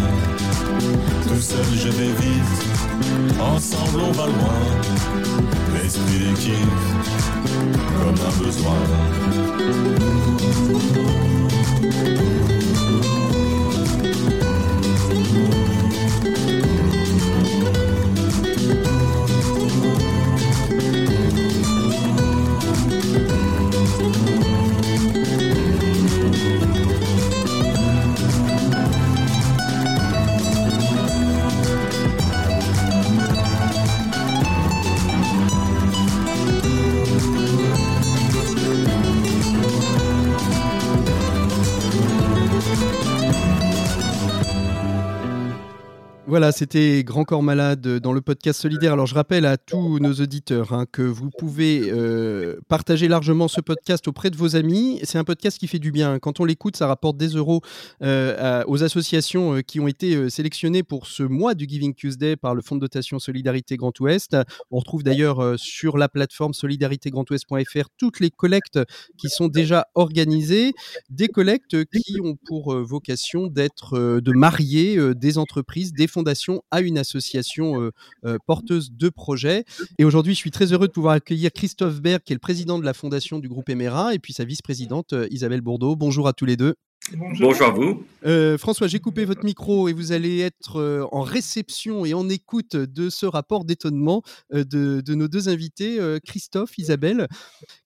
Tout 1.28 1.40
seul 1.40 1.66
je 1.76 1.88
vais 1.88 2.12
vite, 2.20 2.64
ensemble 3.40 4.00
on 4.08 4.12
va 4.12 4.26
loin. 4.26 4.60
L'esprit 5.74 6.18
d'équipe, 6.18 6.78
comme 7.98 8.20
un 8.26 8.34
besoin. 8.44 8.80
C'était 46.52 47.04
Grand 47.04 47.24
Corps 47.24 47.42
Malade 47.42 47.86
dans 47.98 48.12
le 48.12 48.20
podcast 48.20 48.60
Solidaire. 48.60 48.92
Alors 48.92 49.06
je 49.06 49.14
rappelle 49.14 49.46
à 49.46 49.56
tous 49.56 49.98
nos 49.98 50.14
auditeurs 50.14 50.72
hein, 50.72 50.86
que 50.90 51.02
vous 51.02 51.30
pouvez 51.30 51.90
euh, 51.90 52.60
partager 52.68 53.08
largement 53.08 53.46
ce 53.46 53.60
podcast 53.60 54.08
auprès 54.08 54.30
de 54.30 54.36
vos 54.36 54.56
amis. 54.56 55.00
C'est 55.04 55.18
un 55.18 55.24
podcast 55.24 55.58
qui 55.58 55.68
fait 55.68 55.78
du 55.78 55.92
bien. 55.92 56.18
Quand 56.18 56.40
on 56.40 56.44
l'écoute, 56.44 56.76
ça 56.76 56.86
rapporte 56.86 57.16
des 57.16 57.28
euros 57.28 57.60
euh, 58.02 58.64
aux 58.66 58.82
associations 58.82 59.56
euh, 59.56 59.60
qui 59.60 59.80
ont 59.80 59.88
été 59.88 60.30
sélectionnées 60.30 60.82
pour 60.82 61.06
ce 61.06 61.22
mois 61.22 61.54
du 61.54 61.68
Giving 61.68 61.94
Tuesday 61.94 62.36
par 62.36 62.54
le 62.54 62.62
Fonds 62.62 62.76
de 62.76 62.80
dotation 62.80 63.18
Solidarité 63.18 63.76
Grand 63.76 63.98
Ouest. 64.00 64.36
On 64.70 64.78
retrouve 64.78 65.02
d'ailleurs 65.02 65.58
sur 65.58 65.98
la 65.98 66.08
plateforme 66.08 66.54
solidaritégrandouest.fr 66.54 67.88
toutes 67.98 68.20
les 68.20 68.30
collectes 68.30 68.78
qui 69.18 69.28
sont 69.28 69.48
déjà 69.48 69.88
organisées, 69.94 70.72
des 71.10 71.28
collectes 71.28 71.84
qui 71.84 72.20
ont 72.22 72.36
pour 72.46 72.74
vocation 72.74 73.46
d'être 73.46 74.20
de 74.20 74.32
marier 74.32 74.98
des 75.14 75.38
entreprises, 75.38 75.92
des 75.92 76.06
à 76.70 76.80
une 76.80 76.98
association 76.98 77.80
euh, 77.80 77.90
euh, 78.24 78.38
porteuse 78.46 78.92
de 78.92 79.08
projets. 79.08 79.64
Et 79.98 80.04
aujourd'hui, 80.04 80.34
je 80.34 80.38
suis 80.38 80.50
très 80.50 80.72
heureux 80.72 80.86
de 80.86 80.92
pouvoir 80.92 81.14
accueillir 81.14 81.50
Christophe 81.52 82.00
Berg, 82.00 82.22
qui 82.24 82.32
est 82.32 82.36
le 82.36 82.40
président 82.40 82.78
de 82.78 82.84
la 82.84 82.94
fondation 82.94 83.38
du 83.38 83.48
groupe 83.48 83.68
Emera, 83.68 84.14
et 84.14 84.18
puis 84.18 84.32
sa 84.32 84.44
vice-présidente 84.44 85.12
euh, 85.12 85.28
Isabelle 85.30 85.60
Bourdeau. 85.60 85.96
Bonjour 85.96 86.28
à 86.28 86.32
tous 86.32 86.46
les 86.46 86.56
deux. 86.56 86.74
Bonjour. 87.16 87.62
à 87.62 87.70
vous. 87.70 88.04
François, 88.58 88.86
j'ai 88.86 89.00
coupé 89.00 89.24
votre 89.24 89.42
micro 89.42 89.88
et 89.88 89.92
vous 89.92 90.12
allez 90.12 90.40
être 90.40 91.08
en 91.10 91.22
réception 91.22 92.04
et 92.04 92.12
en 92.12 92.28
écoute 92.28 92.76
de 92.76 93.08
ce 93.08 93.24
rapport 93.24 93.64
d'étonnement 93.64 94.22
de, 94.52 95.02
nos 95.14 95.26
deux 95.26 95.48
invités, 95.48 95.98
Christophe, 96.24 96.76
Isabelle. 96.76 97.26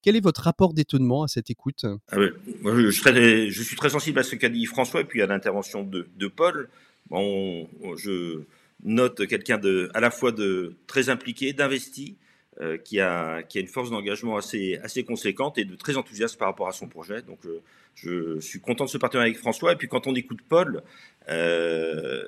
Quel 0.03 0.17
est 0.17 0.21
votre 0.21 0.43
rapport 0.43 0.75
d'étonnement 0.75 1.23
à 1.23 1.29
cette 1.29 1.49
écoute? 1.49 1.87
Ah 2.11 2.17
je, 2.19 2.90
je, 2.90 3.62
suis 3.62 3.77
très 3.77 3.90
sensible 3.90 4.19
à 4.19 4.25
ce 4.25 4.35
qu'a 4.35 4.49
dit 4.49 4.67
François 4.67 5.01
et 5.01 5.05
puis 5.05 5.23
à 5.23 5.27
l'intervention 5.27 5.85
de, 5.85 6.09
de, 6.17 6.27
Paul. 6.27 6.69
Bon, 7.11 7.69
je 7.97 8.43
note 8.83 9.27
quelqu'un 9.27 9.59
de, 9.59 9.90
à 9.95 10.01
la 10.01 10.11
fois 10.11 10.33
de 10.33 10.75
très 10.87 11.09
impliqué, 11.09 11.53
d'investi, 11.53 12.17
euh, 12.61 12.79
qui, 12.79 13.01
a, 13.01 13.43
qui 13.43 13.59
a 13.59 13.61
une 13.61 13.67
force 13.67 13.90
d'engagement 13.90 14.37
assez, 14.37 14.79
assez 14.85 15.03
conséquente 15.03 15.59
et 15.59 15.64
de 15.64 15.75
très 15.75 15.97
enthousiaste 15.97 16.38
par 16.38 16.47
rapport 16.47 16.69
à 16.69 16.73
son 16.73 16.87
projet. 16.87 17.21
Donc, 17.21 17.40
euh, 17.47 17.61
je 17.97 18.38
suis 18.38 18.61
content 18.61 18.85
de 18.85 18.90
ce 18.90 18.97
partenariat 18.97 19.31
avec 19.31 19.40
François. 19.40 19.73
Et 19.73 19.77
puis, 19.77 19.88
quand 19.88 20.07
on 20.07 20.14
écoute 20.14 20.38
Paul, 20.49 20.85
euh, 21.29 22.23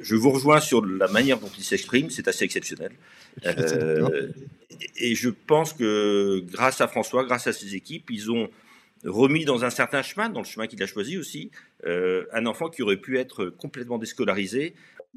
je 0.00 0.14
vous 0.14 0.30
rejoins 0.30 0.60
sur 0.60 0.86
la 0.86 1.08
manière 1.08 1.40
dont 1.40 1.50
il 1.58 1.64
s'exprime. 1.64 2.08
C'est 2.08 2.28
assez 2.28 2.44
exceptionnel. 2.44 2.92
et 4.96 5.16
je 5.16 5.28
pense 5.28 5.72
que 5.72 6.38
grâce 6.52 6.80
à 6.80 6.86
François, 6.86 7.24
grâce 7.24 7.48
à 7.48 7.52
ses 7.52 7.74
équipes, 7.74 8.12
ils 8.12 8.30
ont 8.30 8.48
remis 9.04 9.44
dans 9.44 9.64
un 9.64 9.70
certain 9.70 10.02
chemin, 10.02 10.28
dans 10.28 10.40
le 10.40 10.46
chemin 10.46 10.68
qu'il 10.68 10.80
a 10.84 10.86
choisi 10.86 11.18
aussi, 11.18 11.50
euh, 11.86 12.24
un 12.32 12.46
enfant 12.46 12.68
qui 12.68 12.82
aurait 12.82 12.96
pu 12.96 13.18
être 13.18 13.46
complètement 13.46 13.98
déscolarisé. 13.98 14.74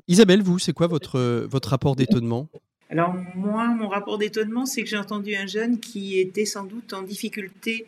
Isabelle, 0.07 0.41
vous, 0.41 0.59
c'est 0.59 0.73
quoi 0.73 0.87
votre, 0.87 1.45
votre 1.47 1.69
rapport 1.69 1.95
d'étonnement? 1.95 2.49
Alors 2.89 3.15
moi, 3.35 3.67
mon 3.67 3.87
rapport 3.87 4.17
d'étonnement, 4.17 4.65
c'est 4.65 4.83
que 4.83 4.89
j'ai 4.89 4.97
entendu 4.97 5.35
un 5.35 5.47
jeune 5.47 5.79
qui 5.79 6.19
était 6.19 6.45
sans 6.45 6.65
doute 6.65 6.93
en 6.93 7.01
difficulté 7.01 7.85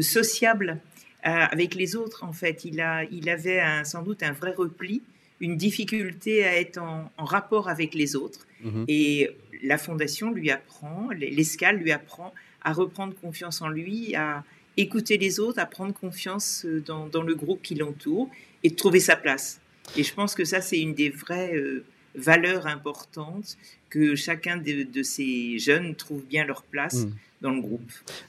sociable 0.00 0.78
avec 1.22 1.74
les 1.74 1.96
autres. 1.96 2.22
En 2.22 2.32
fait, 2.32 2.64
il, 2.64 2.80
a, 2.80 3.04
il 3.04 3.28
avait 3.30 3.62
sans 3.84 4.02
doute 4.02 4.22
un 4.22 4.32
vrai 4.32 4.52
repli, 4.54 5.02
une 5.40 5.56
difficulté 5.56 6.44
à 6.44 6.58
être 6.58 6.78
en, 6.78 7.10
rapport 7.18 7.68
avec 7.68 7.94
les 7.94 8.16
autres. 8.16 8.46
Mmh 8.62 8.84
Et 8.88 9.30
la 9.62 9.78
fondation 9.78 10.30
lui 10.30 10.50
apprend, 10.50 11.08
l'escale 11.10 11.76
lui 11.76 11.92
apprend 11.92 12.32
à 12.62 12.72
reprendre 12.72 13.14
confiance 13.14 13.62
en 13.62 13.68
lui, 13.68 14.14
à 14.14 14.44
écouter 14.76 15.18
les 15.18 15.40
autres, 15.40 15.58
à 15.58 15.66
prendre 15.66 15.94
confiance 15.94 16.66
dans, 16.84 17.06
dans 17.06 17.22
le 17.22 17.34
groupe 17.34 17.62
qui 17.62 17.74
l'entoure 17.74 18.28
et 18.62 18.70
de 18.70 18.74
trouver 18.74 19.00
sa 19.00 19.16
place. 19.16 19.60
Et 19.96 20.02
je 20.02 20.12
pense 20.12 20.34
que 20.34 20.44
ça, 20.44 20.60
c'est 20.60 20.80
une 20.80 20.94
des 20.94 21.10
vraies 21.10 21.54
euh, 21.54 21.84
valeurs 22.14 22.66
importantes 22.66 23.56
que 23.88 24.16
chacun 24.16 24.56
de, 24.56 25.02
ces 25.02 25.58
jeunes 25.58 25.94
trouve 25.94 26.22
bien 26.24 26.44
leur 26.44 26.62
place. 26.64 27.04
Mmh 27.04 27.12
dans 27.40 27.50
le 27.50 27.60
groupe. 27.60 27.82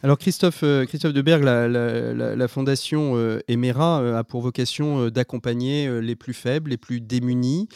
Alors 0.04 0.18
Christophe, 0.18 0.62
euh, 0.64 0.86
Christophe 0.86 1.14
Deberg, 1.14 1.44
la, 1.44 1.68
la, 1.68 2.48
fondation 2.48 3.14
euh, 3.16 3.40
Emera 3.48 4.02
euh, 4.02 4.18
a 4.18 4.24
pour 4.24 4.42
vocation 4.42 5.10
d'accompagner 5.10 6.02
les 6.02 6.16
plus 6.16 6.34
faibles, 6.34 6.72
les 6.72 6.78
plus 6.78 7.00
démunis. 7.02 7.68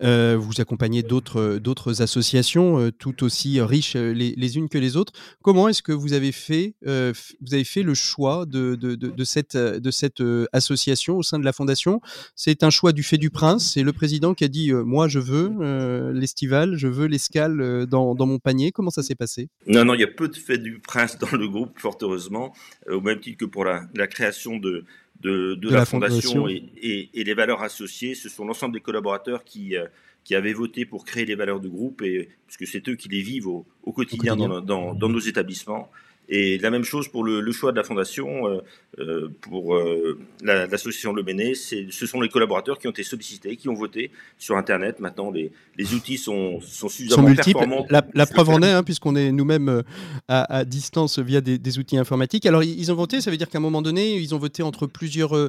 vous 0.00 0.52
accompagnez 0.58 1.02
d'autres, 1.02 2.02
associations 2.02 2.90
tout 2.98 3.24
aussi 3.24 3.60
riches 3.60 3.96
les, 3.96 4.56
unes 4.56 4.68
que 4.68 4.78
les 4.78 4.96
autres. 4.96 5.12
Comment 5.42 5.68
est-ce 5.68 5.82
que 5.82 5.92
vous 5.92 6.12
avez 6.12 6.32
fait, 6.32 6.74
vous 6.82 7.54
avez 7.54 7.64
fait 7.64 7.82
le 7.82 7.94
choix 7.94 8.46
de, 8.46 8.74
de, 8.74 8.94
de, 8.94 9.24
cette, 9.24 9.56
de 9.56 9.90
cette 9.90 10.22
association 10.52 11.18
au 11.18 11.22
sein 11.22 11.38
de 11.38 11.44
la 11.44 11.52
fondation? 11.52 12.00
C'est 12.34 12.62
un 12.62 12.70
choix 12.70 12.92
du 12.92 13.02
fait 13.02 13.18
du 13.18 13.30
prince. 13.30 13.72
C'est 13.74 13.82
le 13.82 13.92
président 13.92 14.34
qui 14.34 14.44
a 14.44 14.48
dit 14.48 14.72
moi 14.72 15.08
je 15.08 15.18
veux 15.18 16.12
l'estival, 16.12 16.76
je 16.76 16.88
veux 16.88 17.06
l'escale 17.06 17.86
dans, 17.86 18.14
dans 18.14 18.26
mon 18.26 18.38
panier. 18.38 18.72
Comment 18.72 18.90
ça 18.90 19.02
s'est 19.02 19.14
passé? 19.14 19.48
Non, 19.66 19.84
non, 19.84 19.94
il 19.94 20.00
y 20.00 20.04
a 20.04 20.08
peu 20.08 20.28
de 20.28 20.36
fait 20.36 20.58
du 20.58 20.77
prince 20.80 21.18
dans 21.18 21.36
le 21.36 21.48
groupe, 21.48 21.78
fort 21.78 21.98
heureusement, 22.02 22.54
euh, 22.88 22.96
au 22.96 23.00
même 23.00 23.20
titre 23.20 23.38
que 23.38 23.44
pour 23.44 23.64
la, 23.64 23.86
création 24.06 24.58
de, 24.58 24.84
de, 25.20 25.56
la, 25.68 25.84
fondation, 25.84 26.48
Et, 26.48 27.10
les 27.14 27.34
valeurs 27.34 27.62
associées. 27.62 28.14
Ce 28.14 28.28
sont 28.28 28.44
l'ensemble 28.44 28.74
des 28.74 28.80
collaborateurs 28.80 29.44
qui, 29.44 29.76
euh, 29.76 29.86
qui 30.24 30.34
avaient 30.34 30.52
voté 30.52 30.84
pour 30.84 31.04
créer 31.04 31.24
les 31.24 31.34
valeurs 31.34 31.60
du 31.60 31.68
groupe, 31.68 32.02
et, 32.02 32.28
puisque 32.46 32.66
c'est 32.66 32.88
eux 32.88 32.96
qui 32.96 33.08
les 33.08 33.22
vivent 33.22 33.48
au, 33.48 33.66
quotidien, 33.92 34.36
Dans, 34.36 34.94
dans, 34.94 35.08
nos 35.08 35.18
établissements. 35.18 35.90
Et 36.30 36.58
la 36.58 36.70
même 36.70 36.84
chose 36.84 37.08
pour 37.08 37.24
le, 37.24 37.52
choix 37.52 37.72
de 37.72 37.76
la 37.76 37.84
fondation, 37.84 38.46
euh, 38.46 38.60
euh, 38.98 39.28
pour 39.40 39.74
euh, 39.74 40.18
l'association 40.42 41.14
Le 41.14 41.22
Béné, 41.22 41.54
ce 41.54 42.06
sont 42.06 42.20
les 42.20 42.28
collaborateurs 42.28 42.78
qui 42.78 42.86
ont 42.86 42.90
été 42.90 43.02
sollicités, 43.02 43.56
qui 43.56 43.68
ont 43.70 43.74
voté 43.74 44.10
sur 44.36 44.56
Internet. 44.56 45.00
Maintenant, 45.00 45.30
les, 45.30 45.50
les 45.78 45.94
outils 45.94 46.18
sont, 46.18 46.60
sont 46.60 46.90
suffisamment 46.90 47.34
performants. 47.34 47.86
La, 47.88 48.04
la 48.12 48.26
preuve 48.26 48.50
en 48.50 48.60
est, 48.60 48.70
hein, 48.70 48.82
puisqu'on 48.82 49.16
est 49.16 49.32
nous-mêmes 49.32 49.82
à, 50.28 50.64
distance 50.66 51.18
via 51.18 51.40
des, 51.40 51.56
des, 51.56 51.78
outils 51.78 51.96
informatiques. 51.96 52.44
Alors, 52.44 52.62
ils 52.62 52.92
ont 52.92 52.96
voté, 52.96 53.22
ça 53.22 53.30
veut 53.30 53.38
dire 53.38 53.48
qu'à 53.48 53.58
un 53.58 53.62
moment 53.62 53.80
donné, 53.80 54.16
ils 54.16 54.34
ont 54.34 54.38
voté 54.38 54.62
entre 54.62 54.86
plusieurs 54.86 55.48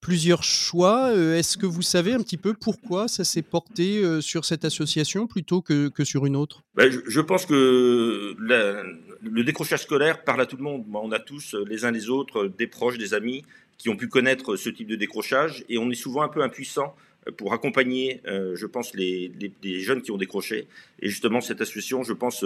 plusieurs 0.00 0.44
choix. 0.44 1.12
Est-ce 1.12 1.56
que 1.56 1.66
vous 1.66 1.82
savez 1.82 2.12
un 2.12 2.20
petit 2.20 2.36
peu 2.36 2.54
pourquoi 2.54 3.08
ça 3.08 3.24
s'est 3.24 3.42
porté 3.42 4.20
sur 4.20 4.44
cette 4.44 4.64
association 4.64 5.26
plutôt 5.26 5.60
que, 5.60 5.88
que 5.88 6.04
sur 6.04 6.26
une 6.26 6.36
autre? 6.36 6.62
Ben, 6.76 6.92
je, 7.08 7.20
pense 7.20 7.46
que 7.46 8.36
le 8.38 9.42
décrochage 9.42 9.82
scolaire 9.82 10.17
parle 10.24 10.40
à 10.40 10.46
tout 10.46 10.56
le 10.56 10.62
monde. 10.62 10.84
On 10.92 11.12
a 11.12 11.18
tous, 11.18 11.54
euh, 11.54 11.64
les 11.68 11.84
uns 11.84 11.90
les 11.90 12.10
autres, 12.10 12.46
des 12.46 12.66
proches, 12.66 12.98
des 12.98 13.14
amis 13.14 13.44
qui 13.76 13.88
ont 13.88 13.96
pu 13.96 14.08
connaître 14.08 14.56
ce 14.56 14.70
type 14.70 14.88
de 14.88 14.96
décrochage 14.96 15.64
et 15.68 15.78
on 15.78 15.90
est 15.90 15.94
souvent 15.94 16.22
un 16.22 16.28
peu 16.28 16.42
impuissant 16.42 16.94
pour 17.36 17.52
accompagner, 17.52 18.22
je 18.24 18.66
pense, 18.66 18.94
les, 18.94 19.30
jeunes 19.62 20.02
qui 20.02 20.10
ont 20.10 20.16
décroché. 20.16 20.66
Et 21.00 21.08
justement, 21.08 21.40
cette 21.40 21.60
association, 21.60 22.02
je 22.02 22.14
pense, 22.14 22.42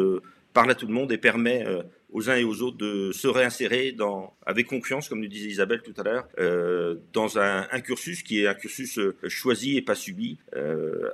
parle 0.52 0.70
à 0.70 0.74
tout 0.74 0.86
le 0.86 0.92
monde 0.92 1.12
et 1.12 1.18
permet 1.18 1.66
euh, 1.66 1.82
aux 2.12 2.30
uns 2.30 2.36
et 2.36 2.44
aux 2.44 2.62
autres 2.62 2.76
de 2.76 3.10
se 3.12 3.26
réinsérer 3.26 3.92
dans, 3.92 4.34
avec 4.44 4.66
confiance, 4.66 5.08
comme 5.08 5.20
nous 5.20 5.28
disait 5.28 5.48
Isabelle 5.48 5.82
tout 5.82 5.94
à 5.98 6.02
l'heure, 6.02 6.28
euh, 6.38 6.96
dans 7.12 7.38
un, 7.38 7.64
cursus 7.80 8.22
qui 8.22 8.42
est 8.42 8.46
un 8.46 8.54
cursus 8.54 8.98
euh, 8.98 9.16
choisi 9.28 9.76
et 9.76 9.82
pas 9.82 9.94
subi, 9.94 10.38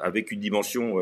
avec 0.00 0.32
une 0.32 0.40
dimension 0.40 0.96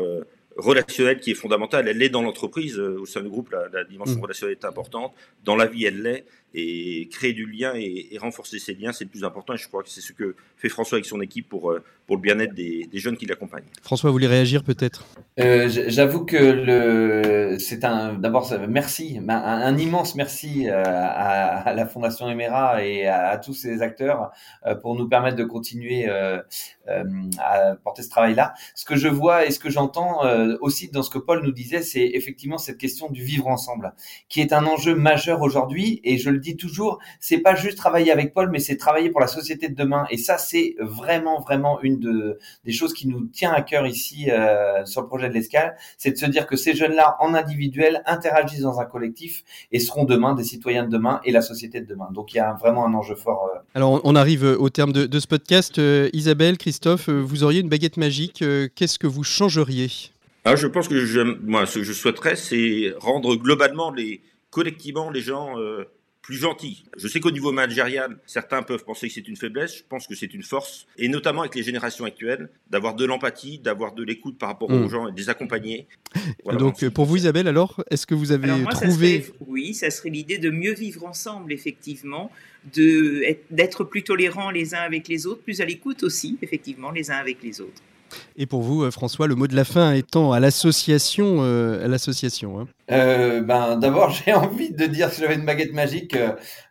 relationnelle 0.57 1.19
qui 1.19 1.31
est 1.31 1.35
fondamentale. 1.35 1.87
Elle 1.87 1.97
l'est 1.97 2.09
dans 2.09 2.21
l'entreprise, 2.21 2.79
au 2.79 3.05
sein 3.05 3.21
du 3.21 3.29
groupe, 3.29 3.51
la, 3.51 3.67
la 3.71 3.83
dimension 3.83 4.17
mmh. 4.17 4.21
relationnelle 4.21 4.57
est 4.61 4.65
importante. 4.65 5.13
Dans 5.43 5.55
la 5.55 5.65
vie, 5.67 5.85
elle 5.85 6.01
l'est 6.01 6.25
et 6.53 7.09
créer 7.11 7.33
du 7.33 7.45
lien 7.45 7.73
et, 7.75 8.17
renforcer 8.19 8.59
ces 8.59 8.73
liens, 8.73 8.91
c'est 8.91 9.03
le 9.03 9.09
plus 9.09 9.23
important. 9.23 9.53
Et 9.53 9.57
je 9.57 9.67
crois 9.67 9.83
que 9.83 9.89
c'est 9.89 10.01
ce 10.01 10.13
que 10.13 10.35
fait 10.55 10.69
François 10.69 10.95
avec 10.95 11.05
son 11.05 11.21
équipe 11.21 11.47
pour, 11.47 11.71
euh, 11.71 11.83
pour 12.07 12.15
le 12.15 12.21
bien-être 12.21 12.53
des, 12.53 12.87
jeunes 12.93 13.17
qui 13.17 13.25
l'accompagnent. 13.25 13.65
François, 13.83 14.09
vous 14.09 14.13
voulez 14.13 14.27
réagir 14.27 14.63
peut-être? 14.63 15.05
Euh, 15.39 15.67
J'avoue 15.69 16.25
que 16.25 16.37
le, 16.37 17.59
c'est 17.59 17.83
un, 17.83 18.13
d'abord, 18.13 18.51
merci, 18.67 19.19
un, 19.27 19.77
immense 19.77 20.15
merci 20.15 20.67
euh, 20.67 20.83
à, 20.83 21.73
la 21.75 21.85
Fondation 21.85 22.27
Emera 22.29 22.83
et 22.83 23.07
à, 23.07 23.37
tous 23.37 23.53
ces 23.53 23.81
acteurs 23.81 24.31
pour 24.81 24.95
nous 24.95 25.07
permettre 25.07 25.35
de 25.35 25.43
continuer 25.43 26.09
à 26.09 27.75
porter 27.83 28.01
ce 28.01 28.09
travail-là. 28.09 28.53
Ce 28.73 28.85
que 28.85 28.95
je 28.95 29.07
vois 29.07 29.45
et 29.45 29.51
ce 29.51 29.59
que 29.59 29.69
j'entends 29.69 30.21
aussi 30.61 30.89
dans 30.89 31.03
ce 31.03 31.11
que 31.11 31.19
Paul 31.19 31.43
nous 31.43 31.51
disait, 31.51 31.81
c'est 31.81 32.05
effectivement 32.13 32.57
cette 32.57 32.77
question 32.77 33.09
du 33.09 33.23
vivre 33.23 33.47
ensemble, 33.47 33.93
qui 34.29 34.41
est 34.41 34.53
un 34.53 34.65
enjeu 34.65 34.95
majeur 34.95 35.41
aujourd'hui. 35.41 36.01
Et 36.03 36.17
je 36.17 36.31
le 36.37 36.41
dis 36.41 36.55
toujours, 36.55 36.99
c'est 37.19 37.39
pas 37.39 37.55
juste 37.55 37.77
travailler 37.77 38.11
avec 38.11 38.33
Paul, 38.33 38.49
mais 38.49 38.59
c'est 38.59 38.77
travailler 38.77 39.09
pour 39.09 39.19
la 39.19 39.27
société 39.27 39.67
de 39.67 39.75
demain. 39.75 40.05
Et 40.09 40.17
ça, 40.17 40.37
c'est 40.37 40.75
vraiment, 40.79 41.41
vraiment 41.41 41.81
une 41.81 41.99
de, 41.99 42.39
des 42.63 42.71
choses 42.71 42.93
qui 42.93 43.07
nous 43.07 43.25
tient 43.25 43.51
à 43.51 43.61
cœur 43.61 43.85
ici 43.85 44.29
euh, 44.29 44.85
sur 44.85 45.01
le 45.01 45.07
projet 45.07 45.29
de 45.29 45.33
l'escale, 45.33 45.75
c'est 45.97 46.11
de 46.11 46.17
se 46.17 46.25
dire 46.25 46.47
que 46.47 46.55
ces 46.55 46.73
jeunes-là, 46.75 47.17
en 47.19 47.33
individuel, 47.33 48.01
interagissent 48.05 48.61
dans 48.61 48.79
un 48.79 48.85
collectif 48.85 49.43
et 49.71 49.79
seront 49.79 50.05
demain 50.05 50.35
des 50.35 50.43
citoyens 50.43 50.83
de 50.83 50.89
demain 50.89 51.19
et 51.25 51.31
la 51.31 51.41
société 51.41 51.81
de 51.81 51.85
demain. 51.85 52.09
Donc 52.13 52.33
il 52.33 52.37
y 52.37 52.39
a 52.39 52.53
vraiment 52.53 52.85
un 52.85 52.93
enjeu 52.93 53.15
fort. 53.15 53.49
Euh. 53.53 53.59
Alors 53.75 54.01
on 54.03 54.15
arrive 54.15 54.43
au 54.43 54.69
terme 54.69 54.93
de, 54.93 55.19
ce 55.19 55.27
podcast. 55.27 55.79
Euh, 55.79 56.09
Isabelle, 56.13 56.57
Christophe, 56.57 57.09
vous 57.09 57.43
auriez 57.43 57.61
une 57.61 57.69
baguette 57.69 57.97
magique. 57.97 58.43
Qu'est-ce 58.75 58.99
que 58.99 59.07
vous 59.07 59.23
changeriez? 59.23 59.89
Ah, 60.45 60.55
je 60.55 60.67
pense 60.67 60.87
que 60.87 61.05
je, 61.05 61.19
moi, 61.19 61.65
ce 61.65 61.79
que 61.79 61.83
je 61.83 61.91
souhaiterais, 61.91 62.35
c'est 62.35 62.93
rendre 62.99 63.35
globalement 63.35 63.91
les, 63.91 64.21
collectivement 64.49 65.09
les 65.09 65.21
gens 65.21 65.55
plus 66.27 66.35
gentil. 66.35 66.83
Je 66.97 67.07
sais 67.07 67.21
qu'au 67.21 67.31
niveau 67.31 67.53
managérial, 67.53 68.17
certains 68.25 68.61
peuvent 68.61 68.83
penser 68.83 69.07
que 69.07 69.13
c'est 69.13 69.29
une 69.29 69.37
faiblesse. 69.37 69.77
Je 69.77 69.83
pense 69.87 70.07
que 70.07 70.13
c'est 70.13 70.33
une 70.33 70.43
force, 70.43 70.85
et 70.97 71.07
notamment 71.07 71.39
avec 71.39 71.55
les 71.55 71.63
générations 71.63 72.03
actuelles, 72.03 72.49
d'avoir 72.69 72.95
de 72.95 73.05
l'empathie, 73.05 73.59
d'avoir 73.59 73.93
de 73.93 74.03
l'écoute 74.03 74.37
par 74.37 74.49
rapport 74.49 74.69
aux 74.69 74.77
hmm. 74.77 74.89
gens 74.89 75.07
et 75.07 75.13
de 75.13 75.17
les 75.17 75.29
accompagner. 75.29 75.87
donc, 76.45 76.85
pour 76.89 77.05
vous, 77.05 77.15
Isabelle, 77.15 77.47
alors, 77.47 77.81
est-ce 77.89 78.05
que 78.05 78.13
vous 78.13 78.33
avez 78.33 78.49
trouvé 78.71 79.25
Oui, 79.47 79.73
ça 79.73 79.89
serait 79.89 80.09
l'idée 80.09 80.37
de 80.37 80.49
mieux 80.49 80.73
vivre 80.73 81.05
ensemble, 81.05 81.53
effectivement, 81.53 82.29
d'être 82.73 83.85
plus 83.85 84.03
tolérants 84.03 84.51
les 84.51 84.75
uns 84.75 84.81
avec 84.81 85.07
les 85.07 85.27
autres, 85.27 85.43
plus 85.43 85.61
à 85.61 85.65
l'écoute 85.65 86.03
aussi, 86.03 86.37
effectivement, 86.41 86.91
les 86.91 87.09
uns 87.09 87.15
avec 87.15 87.41
les 87.41 87.61
autres. 87.61 87.81
Et 88.39 88.45
pour 88.45 88.61
vous, 88.61 88.83
euh, 88.83 88.91
François, 88.91 89.25
le 89.25 89.33
mot 89.33 89.47
de 89.47 89.55
la 89.55 89.65
fin 89.65 89.93
étant 89.93 90.31
à 90.31 90.39
l'association, 90.39 91.37
euh, 91.41 91.83
à 91.83 91.87
l'association. 91.87 92.59
Hein. 92.59 92.67
Euh, 92.91 93.41
ben, 93.41 93.77
d'abord, 93.77 94.09
j'ai 94.25 94.31
envie 94.31 94.71
de 94.71 94.85
dire 94.85 95.09
que 95.09 95.15
j'avais 95.15 95.33
une 95.33 95.45
baguette 95.45 95.73
magique, 95.73 96.15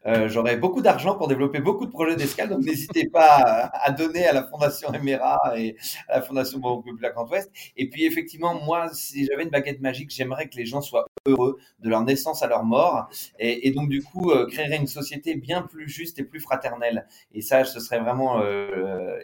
euh, 0.06 0.28
j'aurais 0.28 0.56
beaucoup 0.56 0.80
d'argent 0.80 1.16
pour 1.16 1.26
développer 1.26 1.58
beaucoup 1.58 1.84
de 1.84 1.90
projets 1.90 2.14
d'escale. 2.14 2.50
Donc, 2.50 2.60
n'hésitez 2.60 3.08
pas 3.12 3.70
à, 3.72 3.90
donner 3.90 4.26
à 4.26 4.32
la 4.32 4.44
Fondation 4.44 4.92
Emera 4.94 5.38
et 5.56 5.76
à 6.08 6.18
la 6.18 6.22
Fondation 6.22 6.60
Banque 6.60 6.84
Grand 6.86 7.28
Ouest. 7.28 7.50
Et 7.76 7.90
puis, 7.90 8.06
effectivement, 8.06 8.54
moi, 8.54 8.88
si 8.92 9.26
j'avais 9.26 9.42
une 9.42 9.50
baguette 9.50 9.80
magique, 9.80 10.10
j'aimerais 10.10 10.48
que 10.48 10.56
les 10.56 10.66
gens 10.66 10.80
soient 10.80 11.06
heureux 11.26 11.58
de 11.80 11.88
leur 11.88 12.02
naissance 12.02 12.44
à 12.44 12.46
leur 12.46 12.62
mort. 12.62 13.08
Et, 13.40 13.66
et 13.66 13.72
donc, 13.72 13.88
du 13.88 14.04
coup, 14.04 14.32
créerait 14.52 14.76
une 14.76 14.86
société 14.86 15.34
bien 15.34 15.62
plus 15.62 15.88
juste 15.88 16.20
et 16.20 16.22
plus 16.22 16.38
fraternelle. 16.38 17.08
Et 17.34 17.40
ça, 17.40 17.64
ce 17.64 17.80
serait 17.80 17.98
vraiment 17.98 18.40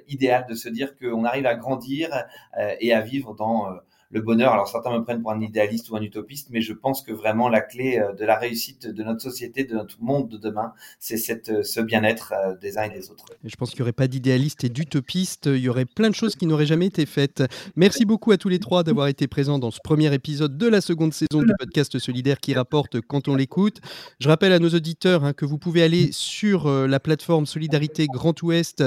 idéal 0.08 0.46
de 0.48 0.54
se 0.54 0.68
dire 0.68 0.96
qu'on 0.98 1.24
arrive 1.24 1.46
à 1.46 1.54
grandir 1.54 2.10
et 2.80 2.92
à 2.92 3.00
vivre 3.00 3.34
dans 3.34 3.66
le 4.12 4.20
bonheur. 4.20 4.52
Alors 4.52 4.68
certains 4.68 4.96
me 4.96 5.02
prennent 5.02 5.22
pour 5.22 5.32
un 5.32 5.40
idéaliste 5.40 5.90
ou 5.90 5.96
un 5.96 6.02
utopiste, 6.02 6.48
mais 6.50 6.60
je 6.60 6.72
pense 6.72 7.02
que 7.02 7.12
vraiment 7.12 7.48
la 7.48 7.60
clé 7.60 7.98
euh, 7.98 8.12
de 8.12 8.24
la 8.24 8.38
réussite 8.38 8.86
de 8.86 9.02
notre 9.02 9.22
société, 9.22 9.64
de 9.64 9.74
notre 9.74 9.96
monde 10.00 10.28
de 10.28 10.36
demain, 10.36 10.74
c'est 11.00 11.16
cette, 11.16 11.48
euh, 11.48 11.62
ce 11.62 11.80
bien-être 11.80 12.34
euh, 12.36 12.54
des 12.60 12.78
uns 12.78 12.84
et 12.84 12.90
des 12.90 13.10
autres. 13.10 13.24
je 13.42 13.56
pense 13.56 13.70
qu'il 13.70 13.78
n'y 13.78 13.82
aurait 13.82 13.92
pas 13.92 14.08
d'idéaliste 14.08 14.64
et 14.64 14.68
d'utopiste, 14.68 15.46
il 15.46 15.58
y 15.58 15.68
aurait 15.68 15.86
plein 15.86 16.10
de 16.10 16.14
choses 16.14 16.36
qui 16.36 16.46
n'auraient 16.46 16.66
jamais 16.66 16.86
été 16.86 17.06
faites. 17.06 17.42
Merci 17.74 18.04
beaucoup 18.04 18.32
à 18.32 18.36
tous 18.36 18.50
les 18.50 18.58
trois 18.58 18.82
d'avoir 18.84 19.08
été 19.08 19.26
présents 19.26 19.58
dans 19.58 19.70
ce 19.70 19.80
premier 19.82 20.12
épisode 20.12 20.58
de 20.58 20.68
la 20.68 20.80
seconde 20.80 21.14
saison 21.14 21.42
du 21.42 21.52
podcast 21.58 21.98
solidaire 21.98 22.38
qui 22.38 22.52
rapporte 22.52 23.00
quand 23.00 23.28
on 23.28 23.34
l'écoute. 23.34 23.80
Je 24.20 24.28
rappelle 24.28 24.52
à 24.52 24.58
nos 24.58 24.68
auditeurs 24.68 25.24
hein, 25.24 25.32
que 25.32 25.46
vous 25.46 25.58
pouvez 25.58 25.82
aller 25.82 26.10
sur 26.12 26.68
la 26.68 27.00
plateforme 27.00 27.46
Solidarité 27.46 28.06
Grand 28.06 28.40
Ouest 28.42 28.84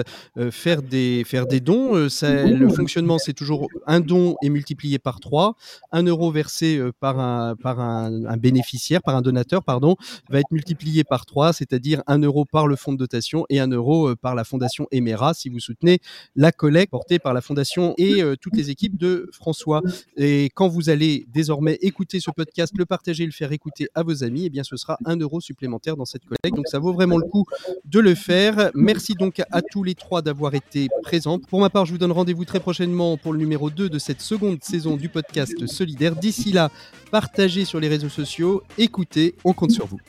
faire, 0.51 0.83
des, 0.83 1.23
faire 1.25 1.47
des 1.47 1.59
dons. 1.59 1.95
Le 1.95 2.69
fonctionnement, 2.69 3.17
c'est 3.17 3.33
toujours 3.33 3.67
un 3.88 3.99
don 3.99 4.35
et 4.43 4.49
multiplié 4.49 4.99
par 4.99 5.14
par 5.15 5.19
3. 5.19 5.56
1 5.91 6.04
euro 6.04 6.32
versé 6.32 6.82
par, 6.99 7.19
un, 7.19 7.56
par 7.56 7.80
un, 7.80 8.38
bénéficiaire, 8.38 9.01
par 9.01 9.15
un 9.15 9.21
donateur, 9.21 9.63
pardon, 9.63 9.95
va 10.30 10.39
être 10.39 10.51
multiplié 10.51 11.04
par 11.04 11.25
3, 11.25 11.54
c'est-à-dire 11.54 12.04
1 12.08 12.19
euro 12.19 12.45
par 12.45 12.67
le 12.67 12.75
fonds 12.75 12.93
de 12.93 12.97
dotation 12.97 13.45
et 13.49 13.60
1 13.60 13.67
euro 13.67 14.15
par 14.15 14.36
la 14.36 14.43
fondation 14.43 14.88
Emera 14.91 15.34
si 15.34 15.49
vous 15.49 15.60
soutenez 15.60 15.99
la 16.36 16.51
collecte 16.51 16.91
portée 16.91 17.19
par 17.19 17.34
la 17.34 17.41
fondation 17.41 17.93
et 17.97 18.21
toutes 18.41 18.56
les 18.56 18.69
équipes 18.69 18.97
de 18.97 19.30
François. 19.32 19.82
Et 20.17 20.49
quand 20.54 20.67
vous 20.67 20.89
allez 20.89 21.25
désormais 21.34 21.78
écouter 21.82 22.19
ce 22.19 22.32
podcast, 22.32 22.73
le 22.78 22.86
partager, 22.86 23.25
le 23.25 23.32
faire 23.32 23.51
écouter 23.51 23.88
à 23.95 24.04
vos 24.04 24.23
amis, 24.23 24.45
eh 24.45 24.49
bien 24.49 24.63
ce 24.63 24.75
sera 24.75 24.97
1 25.06 25.17
euro 25.17 25.39
supplémentaire 25.39 25.95
dans 25.95 26.06
cette 26.06 26.23
collecte. 26.25 26.56
Donc 26.56 26.67
ça 26.67 26.80
vaut 26.80 26.93
vraiment 26.93 27.17
le 27.17 27.28
coup 27.28 27.45
de 27.86 27.99
le 27.99 28.15
faire. 28.15 28.71
Merci 28.73 29.13
donc 29.13 29.41
à 29.51 29.62
tous 29.62 29.84
les 29.84 29.95
trois 29.95 30.21
d'avoir 30.21 30.54
été 30.56 30.88
présents. 31.04 31.39
Pour 31.39 31.62
ma 31.62 31.69
part, 31.69 31.86
je 31.86 31.91
vous 31.91 31.97
donne 31.97 32.12
rendez-vous 32.12 32.45
très 32.45 32.60
prochainement 32.60 33.17
pour 33.17 33.34
le 33.34 33.39
numéro 33.39 33.69
2 33.69 33.89
de 33.89 33.99
cette 33.99 34.21
seconde 34.21 34.63
saison 34.63 34.95
podcast 35.09 35.65
Solidaire. 35.67 36.15
D'ici 36.15 36.51
là, 36.51 36.71
partagez 37.11 37.65
sur 37.65 37.79
les 37.79 37.87
réseaux 37.87 38.09
sociaux, 38.09 38.63
écoutez, 38.77 39.35
on 39.43 39.53
compte 39.53 39.71
sur 39.71 39.85
vous. 39.85 39.99